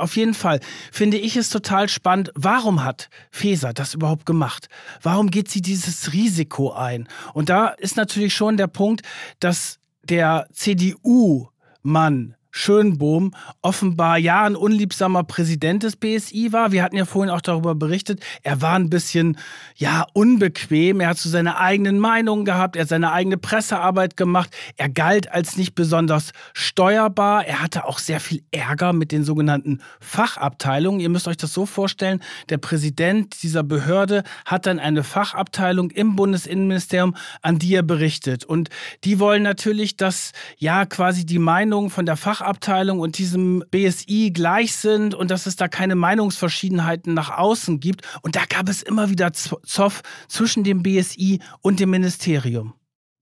Auf 0.00 0.16
jeden 0.16 0.34
Fall 0.34 0.60
finde 0.90 1.18
ich 1.18 1.36
es 1.36 1.50
total 1.50 1.88
spannend, 1.88 2.30
warum 2.34 2.84
hat 2.84 3.10
Feser 3.30 3.72
das 3.72 3.94
überhaupt 3.94 4.26
gemacht? 4.26 4.68
Warum 5.02 5.30
geht 5.30 5.50
sie 5.50 5.62
dieses 5.62 6.12
Risiko 6.12 6.72
ein? 6.72 7.08
Und 7.34 7.48
da 7.48 7.68
ist 7.68 7.96
natürlich 7.96 8.34
schon 8.34 8.56
der 8.56 8.66
Punkt, 8.66 9.02
dass 9.38 9.78
der 10.02 10.48
CDU-Mann 10.52 12.34
Schönbohm 12.50 13.32
offenbar 13.62 14.18
ja 14.18 14.44
ein 14.44 14.56
unliebsamer 14.56 15.24
Präsident 15.24 15.82
des 15.82 15.96
BSI 15.96 16.52
war. 16.52 16.72
Wir 16.72 16.82
hatten 16.82 16.96
ja 16.96 17.04
vorhin 17.04 17.30
auch 17.30 17.40
darüber 17.40 17.74
berichtet, 17.74 18.20
er 18.42 18.60
war 18.60 18.74
ein 18.74 18.90
bisschen 18.90 19.38
ja 19.76 20.06
unbequem, 20.12 21.00
er 21.00 21.08
hat 21.08 21.18
so 21.18 21.28
seine 21.28 21.58
eigenen 21.58 21.98
Meinungen 21.98 22.44
gehabt, 22.44 22.76
er 22.76 22.82
hat 22.82 22.88
seine 22.88 23.12
eigene 23.12 23.38
Pressearbeit 23.38 24.16
gemacht, 24.16 24.50
er 24.76 24.88
galt 24.88 25.30
als 25.32 25.56
nicht 25.56 25.74
besonders 25.74 26.32
steuerbar, 26.52 27.46
er 27.46 27.62
hatte 27.62 27.84
auch 27.84 27.98
sehr 27.98 28.20
viel 28.20 28.42
Ärger 28.50 28.92
mit 28.92 29.12
den 29.12 29.24
sogenannten 29.24 29.80
Fachabteilungen. 30.00 31.00
Ihr 31.00 31.08
müsst 31.08 31.28
euch 31.28 31.36
das 31.36 31.52
so 31.52 31.66
vorstellen, 31.66 32.20
der 32.48 32.58
Präsident 32.58 33.42
dieser 33.42 33.62
Behörde 33.62 34.24
hat 34.44 34.66
dann 34.66 34.78
eine 34.78 35.04
Fachabteilung 35.04 35.90
im 35.90 36.16
Bundesinnenministerium, 36.16 37.16
an 37.42 37.58
die 37.58 37.74
er 37.74 37.82
berichtet. 37.82 38.44
Und 38.44 38.70
die 39.04 39.18
wollen 39.18 39.42
natürlich, 39.42 39.96
dass 39.96 40.32
ja 40.58 40.84
quasi 40.86 41.24
die 41.24 41.38
Meinungen 41.38 41.90
von 41.90 42.06
der 42.06 42.16
Fachabteilung 42.16 42.39
Fachabteilung 42.40 43.00
und 43.00 43.18
diesem 43.18 43.62
BSI 43.70 44.30
gleich 44.32 44.74
sind 44.74 45.14
und 45.14 45.30
dass 45.30 45.46
es 45.46 45.56
da 45.56 45.68
keine 45.68 45.94
Meinungsverschiedenheiten 45.94 47.12
nach 47.12 47.36
außen 47.36 47.80
gibt. 47.80 48.06
Und 48.22 48.34
da 48.34 48.42
gab 48.48 48.68
es 48.68 48.82
immer 48.82 49.10
wieder 49.10 49.32
Zoff 49.32 50.00
zwischen 50.28 50.64
dem 50.64 50.82
BSI 50.82 51.40
und 51.60 51.80
dem 51.80 51.90
Ministerium. 51.90 52.72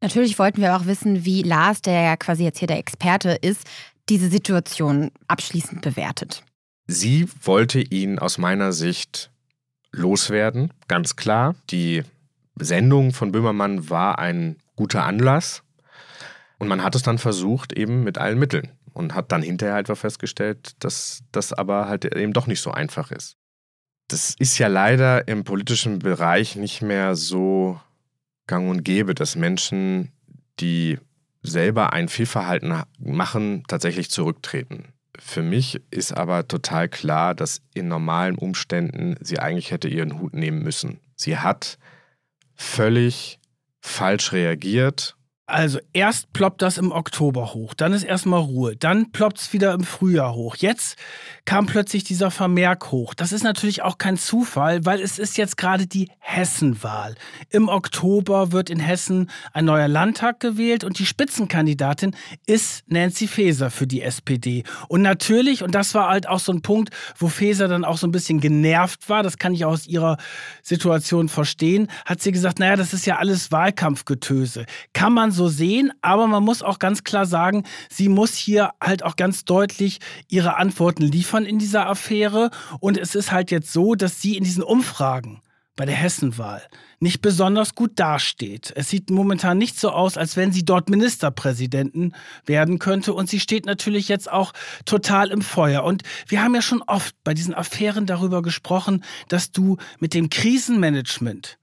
Natürlich 0.01 0.39
wollten 0.39 0.61
wir 0.61 0.77
auch 0.77 0.87
wissen, 0.87 1.25
wie 1.25 1.43
Lars, 1.43 1.83
der 1.83 2.01
ja 2.01 2.17
quasi 2.17 2.45
jetzt 2.45 2.61
hier 2.61 2.69
der 2.69 2.79
Experte 2.79 3.31
ist, 3.31 3.65
diese 4.09 4.31
Situation 4.31 5.11
abschließend 5.27 5.83
bewertet. 5.83 6.45
Sie 6.87 7.27
wollte 7.43 7.81
ihn 7.81 8.21
aus 8.21 8.39
meiner 8.39 8.73
Sicht 8.73 9.31
loswerden, 9.91 10.73
ganz 10.87 11.17
klar. 11.17 11.57
Die 11.71 12.05
Sendung 12.55 13.13
von 13.13 13.33
Böhmermann 13.33 13.91
war 13.91 14.21
ein 14.21 14.57
guter 14.77 15.05
Anlass. 15.05 15.65
Und 16.61 16.69
man 16.69 16.83
hat 16.83 16.95
es 16.95 17.03
dann 17.03 17.19
versucht, 17.19 17.73
eben 17.73 18.05
mit 18.05 18.19
allen 18.19 18.39
Mitteln 18.39 18.78
und 18.99 19.15
hat 19.15 19.31
dann 19.31 19.43
hinterher 19.43 19.77
einfach 19.77 19.97
festgestellt, 19.97 20.73
dass 20.81 21.23
das 21.31 21.53
aber 21.53 21.89
halt 21.89 22.05
eben 22.05 22.33
doch 22.33 22.49
nicht 22.49 22.61
so 22.61 22.73
einfach 22.73 23.13
ist. 23.13 23.37
Das 24.09 24.35
ist 24.39 24.59
ja 24.59 24.67
leider 24.67 25.29
im 25.29 25.45
politischen 25.45 26.01
Bereich 26.01 26.57
nicht 26.57 26.83
mehr 26.83 27.15
so 27.15 27.81
gang 28.49 28.69
und 28.69 28.83
gäbe, 28.83 29.15
dass 29.15 29.37
Menschen, 29.37 30.11
die 30.59 30.99
selber 31.43 31.93
ein 31.93 32.09
Fehlverhalten 32.09 32.83
machen, 32.99 33.63
tatsächlich 33.69 34.11
zurücktreten. 34.11 34.93
Für 35.17 35.43
mich 35.43 35.81
ist 35.91 36.13
aber 36.13 36.49
total 36.49 36.89
klar, 36.89 37.35
dass 37.35 37.63
in 37.75 37.87
normalen 37.87 38.37
Umständen 38.37 39.15
sie 39.21 39.39
eigentlich 39.39 39.71
hätte 39.71 39.89
ihren 39.89 40.19
Hut 40.19 40.35
nehmen 40.35 40.63
müssen. 40.63 40.99
Sie 41.15 41.39
hat 41.39 41.79
völlig 42.55 43.39
falsch 43.81 44.33
reagiert 44.33 45.18
also 45.49 45.79
erst 45.95 46.35
ploppt 46.35 46.61
das 46.61 46.77
im 46.77 46.93
Oktober 46.93 47.55
hoch, 47.55 47.73
dann 47.73 47.95
ist 47.95 48.03
erstmal 48.03 48.41
Ruhe, 48.41 48.77
dann 48.77 49.11
ploppt 49.13 49.39
es 49.39 49.53
wieder 49.55 49.73
im 49.73 49.83
Frühjahr 49.83 50.35
hoch. 50.35 50.57
Jetzt 50.57 50.97
kam 51.47 51.65
plötzlich 51.65 52.05
dieser 52.05 52.31
Vermerk 52.31 52.93
hoch. 52.93 53.15
Das 53.15 53.33
ist 53.33 53.45
natürlich 53.45 53.81
auch 53.81 53.97
kein 53.97 54.19
Zufall, 54.19 54.85
weil 54.85 55.01
es 55.01 55.19
ist 55.19 55.39
jetzt 55.39 55.57
gerade 55.57 55.87
die 55.87 56.11
Hessenwahl. 56.19 57.15
Im 57.49 57.71
Oktober 57.71 58.53
wird 58.53 58.69
in 58.69 58.79
Hessen 58.79 59.31
ein 59.55 59.65
neuer 59.65 59.89
Landtag 59.89 60.39
gewählt 60.41 60.85
und 60.85 60.99
die 60.99 61.07
Spitzenkandidatin 61.07 62.15
ist 62.45 62.85
Nancy 62.87 63.27
Faeser 63.27 63.71
für 63.71 63.87
die 63.87 64.03
SPD. 64.03 64.65
Und 64.89 65.01
natürlich, 65.01 65.63
und 65.63 65.75
das 65.75 65.95
war 65.95 66.11
halt 66.11 66.29
auch 66.29 66.41
so 66.41 66.53
ein 66.53 66.61
Punkt, 66.61 66.91
wo 67.17 67.29
Faeser 67.29 67.69
dann 67.69 67.87
auch 67.87 67.97
so 67.97 68.07
ein 68.07 68.13
bisschen 68.13 68.41
genervt 68.41 69.09
war, 69.09 69.23
das 69.23 69.39
kann 69.39 69.55
ich 69.55 69.65
aus 69.65 69.87
ihrer 69.87 70.19
Situation 70.63 71.31
verstehen, 71.31 71.89
hat 72.05 72.21
sie 72.21 72.33
gesagt, 72.33 72.59
naja, 72.59 72.77
das 72.77 72.93
ist 72.93 73.07
ja 73.07 73.17
alles 73.17 73.51
Wahlkampfgetöse. 73.51 74.67
Kann 74.93 75.15
man 75.15 75.33
sehen, 75.47 75.93
aber 76.03 76.27
man 76.27 76.43
muss 76.43 76.65
auch 76.65 76.81
ganz 76.81 77.05
klar 77.05 77.27
sagen, 77.27 77.63
sie 77.89 78.09
muss 78.09 78.35
hier 78.35 78.73
halt 78.83 79.05
auch 79.05 79.15
ganz 79.15 79.45
deutlich 79.45 80.01
ihre 80.29 80.57
Antworten 80.57 81.05
liefern 81.05 81.45
in 81.45 81.61
dieser 81.61 81.87
Affäre. 81.87 82.51
Und 82.81 82.99
es 82.99 83.15
ist 83.15 83.31
halt 83.31 83.53
jetzt 83.53 83.73
so, 83.73 83.95
dass 83.95 84.21
sie 84.21 84.37
in 84.37 84.43
diesen 84.43 84.65
Umfragen 84.65 85.41
bei 85.79 85.87
der 85.87 85.95
Hessenwahl 85.95 86.61
nicht 86.99 87.23
besonders 87.23 87.77
gut 87.77 87.93
dasteht. 87.95 88.73
Es 88.75 88.91
sieht 88.91 89.11
momentan 89.11 89.59
nicht 89.59 89.79
so 89.79 89.91
aus, 89.91 90.17
als 90.17 90.37
wenn 90.37 90.51
sie 90.51 90.65
dort 90.65 90.91
Ministerpräsidenten 90.91 92.17
werden 92.45 92.81
könnte. 92.81 93.15
Und 93.15 93.31
sie 93.31 93.39
steht 93.39 93.65
natürlich 93.65 94.09
jetzt 94.09 94.31
auch 94.31 94.53
total 94.85 95.31
im 95.31 95.41
Feuer. 95.41 95.85
Und 95.85 96.03
wir 96.27 96.43
haben 96.43 96.57
ja 96.57 96.63
schon 96.63 96.83
oft 96.83 97.15
bei 97.23 97.33
diesen 97.33 97.55
Affären 97.55 98.07
darüber 98.07 98.43
gesprochen, 98.43 99.05
dass 99.29 99.53
du 99.53 99.77
mit 100.01 100.15
dem 100.15 100.31
Krisenmanagement 100.31 101.59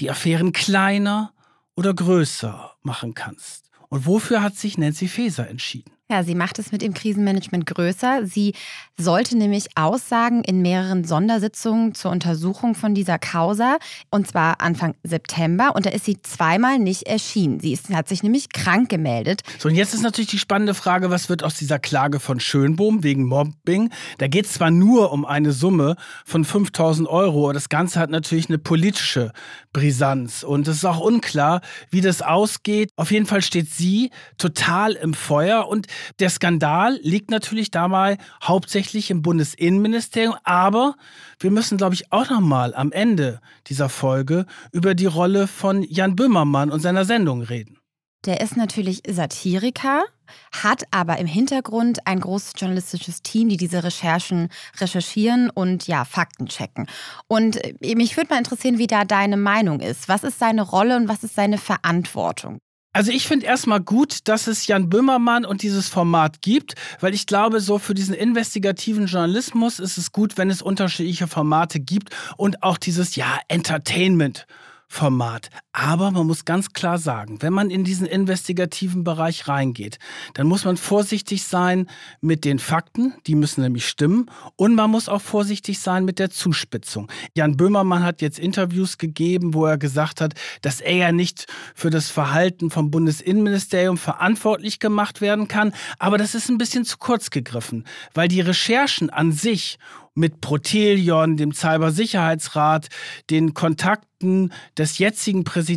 die 0.00 0.10
Affären 0.10 0.52
kleiner 0.52 1.34
oder 1.78 1.94
größer 1.94 2.72
machen 2.82 3.14
kannst. 3.14 3.70
Und 3.88 4.04
wofür 4.04 4.42
hat 4.42 4.56
sich 4.56 4.78
Nancy 4.78 5.06
Faeser 5.06 5.48
entschieden? 5.48 5.92
Ja, 6.10 6.22
sie 6.22 6.34
macht 6.34 6.58
es 6.58 6.72
mit 6.72 6.80
dem 6.80 6.94
Krisenmanagement 6.94 7.66
größer. 7.66 8.24
Sie 8.24 8.54
sollte 8.96 9.36
nämlich 9.36 9.66
aussagen 9.74 10.42
in 10.42 10.62
mehreren 10.62 11.04
Sondersitzungen 11.04 11.94
zur 11.94 12.10
Untersuchung 12.10 12.74
von 12.74 12.94
dieser 12.94 13.18
Causa, 13.18 13.76
und 14.10 14.26
zwar 14.26 14.62
Anfang 14.62 14.94
September. 15.02 15.76
Und 15.76 15.84
da 15.84 15.90
ist 15.90 16.06
sie 16.06 16.22
zweimal 16.22 16.78
nicht 16.78 17.02
erschienen. 17.02 17.60
Sie 17.60 17.74
ist, 17.74 17.90
hat 17.90 18.08
sich 18.08 18.22
nämlich 18.22 18.48
krank 18.54 18.88
gemeldet. 18.88 19.42
So, 19.58 19.68
und 19.68 19.74
jetzt 19.74 19.92
ist 19.92 20.02
natürlich 20.02 20.30
die 20.30 20.38
spannende 20.38 20.72
Frage, 20.72 21.10
was 21.10 21.28
wird 21.28 21.44
aus 21.44 21.56
dieser 21.56 21.78
Klage 21.78 22.20
von 22.20 22.40
Schönbohm 22.40 23.04
wegen 23.04 23.24
Mobbing? 23.24 23.90
Da 24.16 24.28
geht 24.28 24.46
es 24.46 24.54
zwar 24.54 24.70
nur 24.70 25.12
um 25.12 25.26
eine 25.26 25.52
Summe 25.52 25.96
von 26.24 26.46
5000 26.46 27.06
Euro, 27.06 27.44
aber 27.44 27.52
das 27.52 27.68
Ganze 27.68 28.00
hat 28.00 28.08
natürlich 28.08 28.48
eine 28.48 28.56
politische 28.56 29.30
Brisanz. 29.74 30.42
Und 30.42 30.68
es 30.68 30.78
ist 30.78 30.84
auch 30.86 31.00
unklar, 31.00 31.60
wie 31.90 32.00
das 32.00 32.22
ausgeht. 32.22 32.92
Auf 32.96 33.10
jeden 33.10 33.26
Fall 33.26 33.42
steht 33.42 33.70
sie 33.70 34.10
total 34.38 34.92
im 34.92 35.12
Feuer 35.12 35.68
und 35.68 35.86
der 36.18 36.30
Skandal 36.30 36.98
liegt 37.02 37.30
natürlich 37.30 37.70
dabei 37.70 38.18
hauptsächlich 38.42 39.10
im 39.10 39.22
Bundesinnenministerium, 39.22 40.36
aber 40.44 40.94
wir 41.38 41.50
müssen, 41.50 41.78
glaube 41.78 41.94
ich, 41.94 42.12
auch 42.12 42.28
nochmal 42.30 42.74
am 42.74 42.92
Ende 42.92 43.40
dieser 43.66 43.88
Folge 43.88 44.46
über 44.72 44.94
die 44.94 45.06
Rolle 45.06 45.46
von 45.46 45.82
Jan 45.82 46.16
Böhmermann 46.16 46.70
und 46.70 46.80
seiner 46.80 47.04
Sendung 47.04 47.42
reden. 47.42 47.78
Der 48.24 48.40
ist 48.40 48.56
natürlich 48.56 49.02
Satiriker, 49.08 50.04
hat 50.52 50.82
aber 50.90 51.18
im 51.18 51.26
Hintergrund 51.26 52.06
ein 52.06 52.20
großes 52.20 52.54
journalistisches 52.56 53.22
Team, 53.22 53.48
die 53.48 53.56
diese 53.56 53.84
Recherchen 53.84 54.48
recherchieren 54.80 55.50
und 55.50 55.86
ja, 55.86 56.04
Fakten 56.04 56.46
checken. 56.46 56.88
Und 57.28 57.64
äh, 57.64 57.94
mich 57.94 58.16
würde 58.16 58.30
mal 58.30 58.38
interessieren, 58.38 58.78
wie 58.78 58.88
da 58.88 59.04
deine 59.04 59.36
Meinung 59.36 59.80
ist. 59.80 60.08
Was 60.08 60.24
ist 60.24 60.40
seine 60.40 60.62
Rolle 60.62 60.96
und 60.96 61.08
was 61.08 61.22
ist 61.22 61.36
seine 61.36 61.58
Verantwortung? 61.58 62.58
Also 62.92 63.12
ich 63.12 63.28
finde 63.28 63.46
erstmal 63.46 63.80
gut, 63.80 64.20
dass 64.24 64.46
es 64.46 64.66
Jan 64.66 64.88
Böhmermann 64.88 65.44
und 65.44 65.62
dieses 65.62 65.88
Format 65.88 66.42
gibt, 66.42 66.74
weil 67.00 67.14
ich 67.14 67.26
glaube, 67.26 67.60
so 67.60 67.78
für 67.78 67.94
diesen 67.94 68.14
investigativen 68.14 69.06
Journalismus 69.06 69.78
ist 69.78 69.98
es 69.98 70.10
gut, 70.10 70.38
wenn 70.38 70.50
es 70.50 70.62
unterschiedliche 70.62 71.26
Formate 71.26 71.80
gibt 71.80 72.14
und 72.36 72.62
auch 72.62 72.78
dieses, 72.78 73.16
ja, 73.16 73.38
Entertainment. 73.48 74.46
Format. 74.90 75.50
Aber 75.80 76.10
man 76.10 76.26
muss 76.26 76.44
ganz 76.44 76.72
klar 76.72 76.98
sagen, 76.98 77.40
wenn 77.40 77.52
man 77.52 77.70
in 77.70 77.84
diesen 77.84 78.04
investigativen 78.04 79.04
Bereich 79.04 79.46
reingeht, 79.46 80.00
dann 80.34 80.48
muss 80.48 80.64
man 80.64 80.76
vorsichtig 80.76 81.44
sein 81.44 81.86
mit 82.20 82.44
den 82.44 82.58
Fakten, 82.58 83.14
die 83.28 83.36
müssen 83.36 83.62
nämlich 83.62 83.86
stimmen. 83.86 84.28
Und 84.56 84.74
man 84.74 84.90
muss 84.90 85.08
auch 85.08 85.22
vorsichtig 85.22 85.78
sein 85.78 86.04
mit 86.04 86.18
der 86.18 86.30
Zuspitzung. 86.30 87.08
Jan 87.36 87.56
Böhmermann 87.56 88.02
hat 88.02 88.22
jetzt 88.22 88.40
Interviews 88.40 88.98
gegeben, 88.98 89.54
wo 89.54 89.66
er 89.66 89.78
gesagt 89.78 90.20
hat, 90.20 90.34
dass 90.62 90.80
er 90.80 90.96
ja 90.96 91.12
nicht 91.12 91.46
für 91.76 91.90
das 91.90 92.10
Verhalten 92.10 92.72
vom 92.72 92.90
Bundesinnenministerium 92.90 93.98
verantwortlich 93.98 94.80
gemacht 94.80 95.20
werden 95.20 95.46
kann. 95.46 95.72
Aber 96.00 96.18
das 96.18 96.34
ist 96.34 96.48
ein 96.48 96.58
bisschen 96.58 96.84
zu 96.84 96.98
kurz 96.98 97.30
gegriffen, 97.30 97.84
weil 98.14 98.26
die 98.26 98.40
Recherchen 98.40 99.10
an 99.10 99.30
sich 99.30 99.78
mit 100.18 100.40
Protelion, 100.40 101.36
dem 101.36 101.52
Cybersicherheitsrat, 101.52 102.88
den 103.30 103.54
Kontakten 103.54 104.52
des 104.76 104.98
jetzigen 104.98 105.44
Präsidenten 105.44 105.67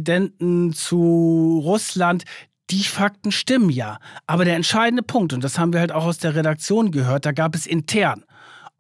zu 0.74 1.62
Russland, 1.64 2.24
die 2.70 2.84
Fakten 2.84 3.32
stimmen 3.32 3.70
ja. 3.70 4.00
Aber 4.28 4.46
der 4.46 4.56
entscheidende 4.56 5.04
Punkt, 5.04 5.34
und 5.34 5.44
das 5.44 5.60
haben 5.60 5.74
wir 5.74 5.80
halt 5.80 5.92
auch 5.92 6.06
aus 6.06 6.20
der 6.20 6.36
Redaktion 6.36 6.92
gehört, 6.92 7.26
da 7.26 7.32
gab 7.32 7.56
es 7.56 7.66
intern 7.66 8.24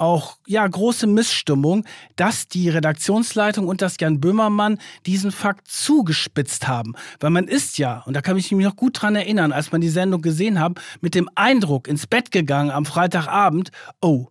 auch 0.01 0.37
ja 0.47 0.67
große 0.67 1.05
Missstimmung, 1.05 1.85
dass 2.15 2.47
die 2.47 2.69
Redaktionsleitung 2.69 3.67
und 3.67 3.83
das 3.83 3.97
Jan 3.99 4.19
Böhmermann 4.19 4.79
diesen 5.05 5.31
Fakt 5.31 5.67
zugespitzt 5.67 6.67
haben, 6.67 6.95
weil 7.19 7.29
man 7.29 7.47
ist 7.47 7.77
ja 7.77 8.01
und 8.07 8.15
da 8.15 8.21
kann 8.21 8.35
ich 8.35 8.51
mich 8.51 8.65
noch 8.65 8.75
gut 8.75 8.99
dran 8.99 9.15
erinnern, 9.15 9.51
als 9.51 9.71
man 9.71 9.79
die 9.79 9.89
Sendung 9.89 10.21
gesehen 10.21 10.59
hat, 10.59 10.81
mit 11.01 11.13
dem 11.13 11.29
Eindruck 11.35 11.87
ins 11.87 12.07
Bett 12.07 12.31
gegangen 12.31 12.71
am 12.71 12.85
Freitagabend, 12.85 13.69
oh, 14.01 14.27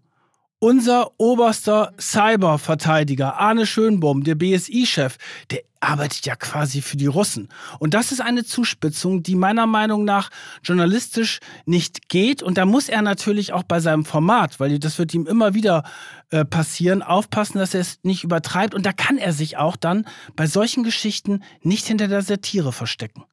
unser 0.61 1.11
oberster 1.19 1.93
Cyberverteidiger 1.99 3.39
Arne 3.39 3.67
Schönbohm, 3.67 4.23
der 4.23 4.37
BSI-Chef, 4.37 5.17
der 5.51 5.63
arbeitet 5.81 6.27
ja 6.27 6.37
quasi 6.37 6.83
für 6.83 6.99
die 6.99 7.07
Russen. 7.07 7.49
Und 7.79 7.95
das 7.95 8.13
ist 8.13 8.21
eine 8.21 8.45
Zuspitzung, 8.45 9.23
die 9.23 9.35
meiner 9.35 9.67
Meinung 9.67 10.05
nach 10.05 10.31
journalistisch 10.63 11.41
nicht 11.65 12.11
geht. 12.11 12.43
Und 12.43 12.59
da 12.59 12.67
muss 12.67 12.91
er 12.91 13.01
natürlich 13.01 13.55
auch 13.55 13.63
bei 13.63 13.81
seinem 13.81 14.05
Format, 14.05 14.61
weil 14.61 14.79
das 14.79 14.99
wird 14.99 15.15
ihm 15.15 15.27
immer 15.27 15.55
wieder 15.55 15.83
äh, 16.29 16.45
passieren, 16.45 17.03
aufpassen, 17.03 17.59
dass 17.59 17.73
er 17.73 17.81
es 17.81 17.99
nicht 18.03 18.23
übertreibt. 18.23 18.75
Und 18.75 18.85
da 18.85 18.93
kann 18.93 19.17
er 19.17 19.33
sich 19.33 19.57
auch 19.57 19.77
dann 19.77 20.07
bei 20.37 20.47
solchen 20.47 20.85
Geschichten 20.85 21.43
nicht 21.63 21.87
hinter 21.87 22.09
der 22.09 22.21
Satire 22.21 22.73
verstecken. 22.73 23.25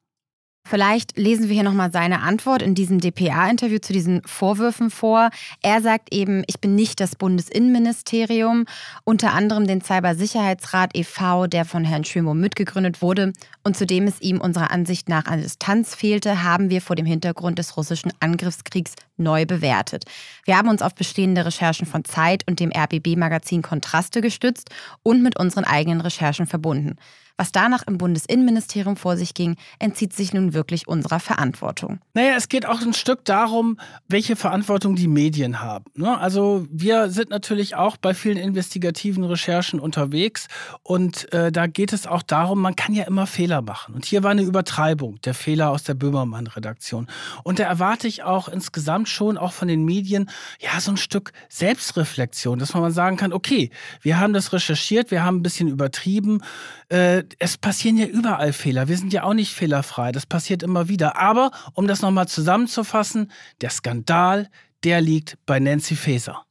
Vielleicht 0.70 1.18
lesen 1.18 1.48
wir 1.48 1.54
hier 1.54 1.64
nochmal 1.64 1.92
seine 1.94 2.22
Antwort 2.22 2.62
in 2.62 2.76
diesem 2.76 3.00
DPA-Interview 3.00 3.80
zu 3.80 3.94
diesen 3.94 4.22
Vorwürfen 4.26 4.90
vor. 4.90 5.30
Er 5.62 5.82
sagt 5.82 6.14
eben, 6.14 6.44
ich 6.48 6.60
bin 6.60 6.76
nicht 6.76 7.00
das 7.00 7.16
Bundesinnenministerium, 7.16 8.66
unter 9.06 9.34
anderem 9.34 9.66
den 9.66 9.82
Cybersicherheitsrat 9.82 10.98
e.V., 10.98 11.48
der 11.48 11.64
von 11.64 11.86
Herrn 11.86 12.04
Schömo 12.04 12.34
mitgegründet 12.34 13.02
wurde 13.02 13.32
und 13.64 13.78
zu 13.78 13.86
dem 13.86 14.08
es 14.08 14.20
ihm 14.20 14.42
unserer 14.42 14.70
Ansicht 14.72 15.08
nach 15.08 15.26
an 15.26 15.42
Distanz 15.42 15.96
fehlte, 15.96 16.44
haben 16.44 16.70
wir 16.70 16.82
vor 16.82 16.98
dem 16.98 17.06
Hintergrund 17.06 17.60
des 17.60 17.78
russischen 17.78 18.12
Angriffskriegs 18.20 18.94
neu 19.16 19.46
bewertet. 19.46 20.04
Wir 20.44 20.58
haben 20.58 20.68
uns 20.68 20.82
auf 20.82 20.96
bestehende 20.96 21.46
Recherchen 21.46 21.88
von 21.88 22.04
Zeit 22.04 22.44
und 22.46 22.60
dem 22.60 22.72
RBB-Magazin 22.76 23.62
Kontraste 23.62 24.20
gestützt 24.20 24.70
und 25.02 25.24
mit 25.24 25.40
unseren 25.40 25.64
eigenen 25.64 26.02
Recherchen 26.02 26.46
verbunden. 26.46 26.98
Was 27.38 27.52
danach 27.52 27.84
im 27.86 28.00
Bundesinnenministerium 28.00 28.98
vor 28.98 29.16
sich 29.16 29.36
ging, 29.36 29.58
entzieht 29.78 30.14
sich 30.14 30.34
nun 30.34 30.54
wirklich 30.54 30.88
unserer 30.88 31.20
Verantwortung. 31.20 32.00
Naja, 32.16 32.34
es 32.36 32.50
geht 32.50 32.66
auch 32.66 32.82
ein 32.82 32.96
Stück 32.96 33.26
darum, 33.26 33.78
welche 34.08 34.36
Verantwortung 34.36 34.96
die 34.96 35.08
Medien 35.08 35.62
haben. 35.62 35.86
Ne? 35.94 36.18
Also 36.18 36.66
wir 36.72 37.10
sind 37.10 37.30
natürlich 37.30 37.76
auch 37.76 37.96
bei 37.98 38.16
vielen 38.16 38.38
investigativen 38.38 39.24
Recherchen 39.24 39.80
unterwegs 39.80 40.48
und 40.82 41.32
äh, 41.32 41.52
da 41.52 41.68
geht 41.68 41.94
es 41.94 42.08
auch 42.08 42.24
darum, 42.24 42.60
man 42.60 42.76
kann 42.76 42.96
ja 42.96 43.04
immer 43.04 43.28
Fehler 43.28 43.62
machen. 43.62 43.94
Und 43.94 44.06
hier 44.06 44.24
war 44.24 44.32
eine 44.32 44.42
Übertreibung, 44.42 45.22
der 45.22 45.36
Fehler 45.36 45.70
aus 45.70 45.84
der 45.84 45.94
Böhmermann-Redaktion. 45.94 47.08
Und 47.44 47.60
da 47.60 47.66
erwarte 47.66 48.08
ich 48.08 48.24
auch 48.24 48.48
insgesamt 48.48 49.10
schon 49.10 49.38
auch 49.38 49.52
von 49.52 49.68
den 49.68 49.86
Medien 49.86 50.30
ja 50.60 50.80
so 50.80 50.90
ein 50.90 50.98
Stück 50.98 51.34
Selbstreflexion, 51.50 52.58
dass 52.58 52.74
man 52.74 52.82
mal 52.82 52.92
sagen 52.92 53.18
kann, 53.18 53.32
okay, 53.32 53.70
wir 54.02 54.20
haben 54.20 54.34
das 54.34 54.54
recherchiert, 54.54 55.12
wir 55.12 55.24
haben 55.24 55.38
ein 55.38 55.44
bisschen 55.44 55.68
übertrieben. 55.68 56.42
Äh, 56.90 57.24
es 57.40 57.58
passieren 57.58 57.98
ja 57.98 58.06
überall 58.06 58.54
Fehler. 58.54 58.88
Wir 58.88 58.98
sind 58.98 59.14
ja 59.14 59.24
auch 59.24 59.34
nicht 59.34 59.54
fehlerfrei. 59.54 60.12
Das 60.12 60.26
passiert 60.26 60.64
immer 60.64 60.88
wieder. 60.88 61.18
Aber 61.18 61.52
um 61.74 61.88
das 61.88 62.02
nochmal 62.02 62.28
zusammenzufassen, 62.28 63.32
der 63.62 63.70
Skandal, 63.70 64.50
der 64.84 65.02
liegt 65.02 65.38
bei 65.46 65.60
Nancy 65.60 65.96
Faeser. 65.96 66.44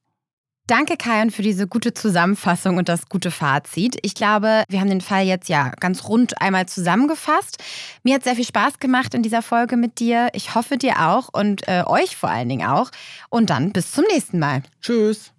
Danke, 0.67 0.97
Kajan, 0.97 1.31
für 1.31 1.43
diese 1.43 1.69
gute 1.69 1.95
Zusammenfassung 1.95 2.77
und 2.77 2.89
das 2.89 3.07
gute 3.09 3.31
Fazit. 3.31 3.99
Ich 4.03 4.15
glaube, 4.15 4.65
wir 4.69 4.81
haben 4.81 4.89
den 4.91 5.01
Fall 5.01 5.25
jetzt 5.25 5.49
ja 5.49 5.71
ganz 5.79 6.09
rund 6.09 6.41
einmal 6.41 6.67
zusammengefasst. 6.67 7.63
Mir 8.03 8.17
hat 8.17 8.25
sehr 8.25 8.35
viel 8.35 8.45
Spaß 8.45 8.81
gemacht 8.81 9.15
in 9.15 9.23
dieser 9.23 9.43
Folge 9.43 9.77
mit 9.77 10.01
dir. 10.01 10.29
Ich 10.33 10.57
hoffe 10.57 10.77
dir 10.77 11.07
auch 11.07 11.29
und 11.33 11.69
äh, 11.69 11.85
euch 11.87 12.17
vor 12.17 12.31
allen 12.31 12.49
Dingen 12.49 12.67
auch. 12.67 12.91
Und 13.31 13.51
dann 13.51 13.71
bis 13.71 13.93
zum 13.93 14.05
nächsten 14.11 14.41
Mal. 14.41 14.63
Tschüss. 14.81 15.33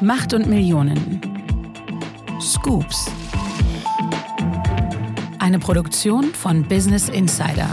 Macht 0.00 0.32
und 0.34 0.46
Millionen. 0.46 1.39
Scoops. 2.40 3.10
Eine 5.38 5.58
Produktion 5.58 6.32
von 6.32 6.62
Business 6.62 7.08
Insider. 7.10 7.68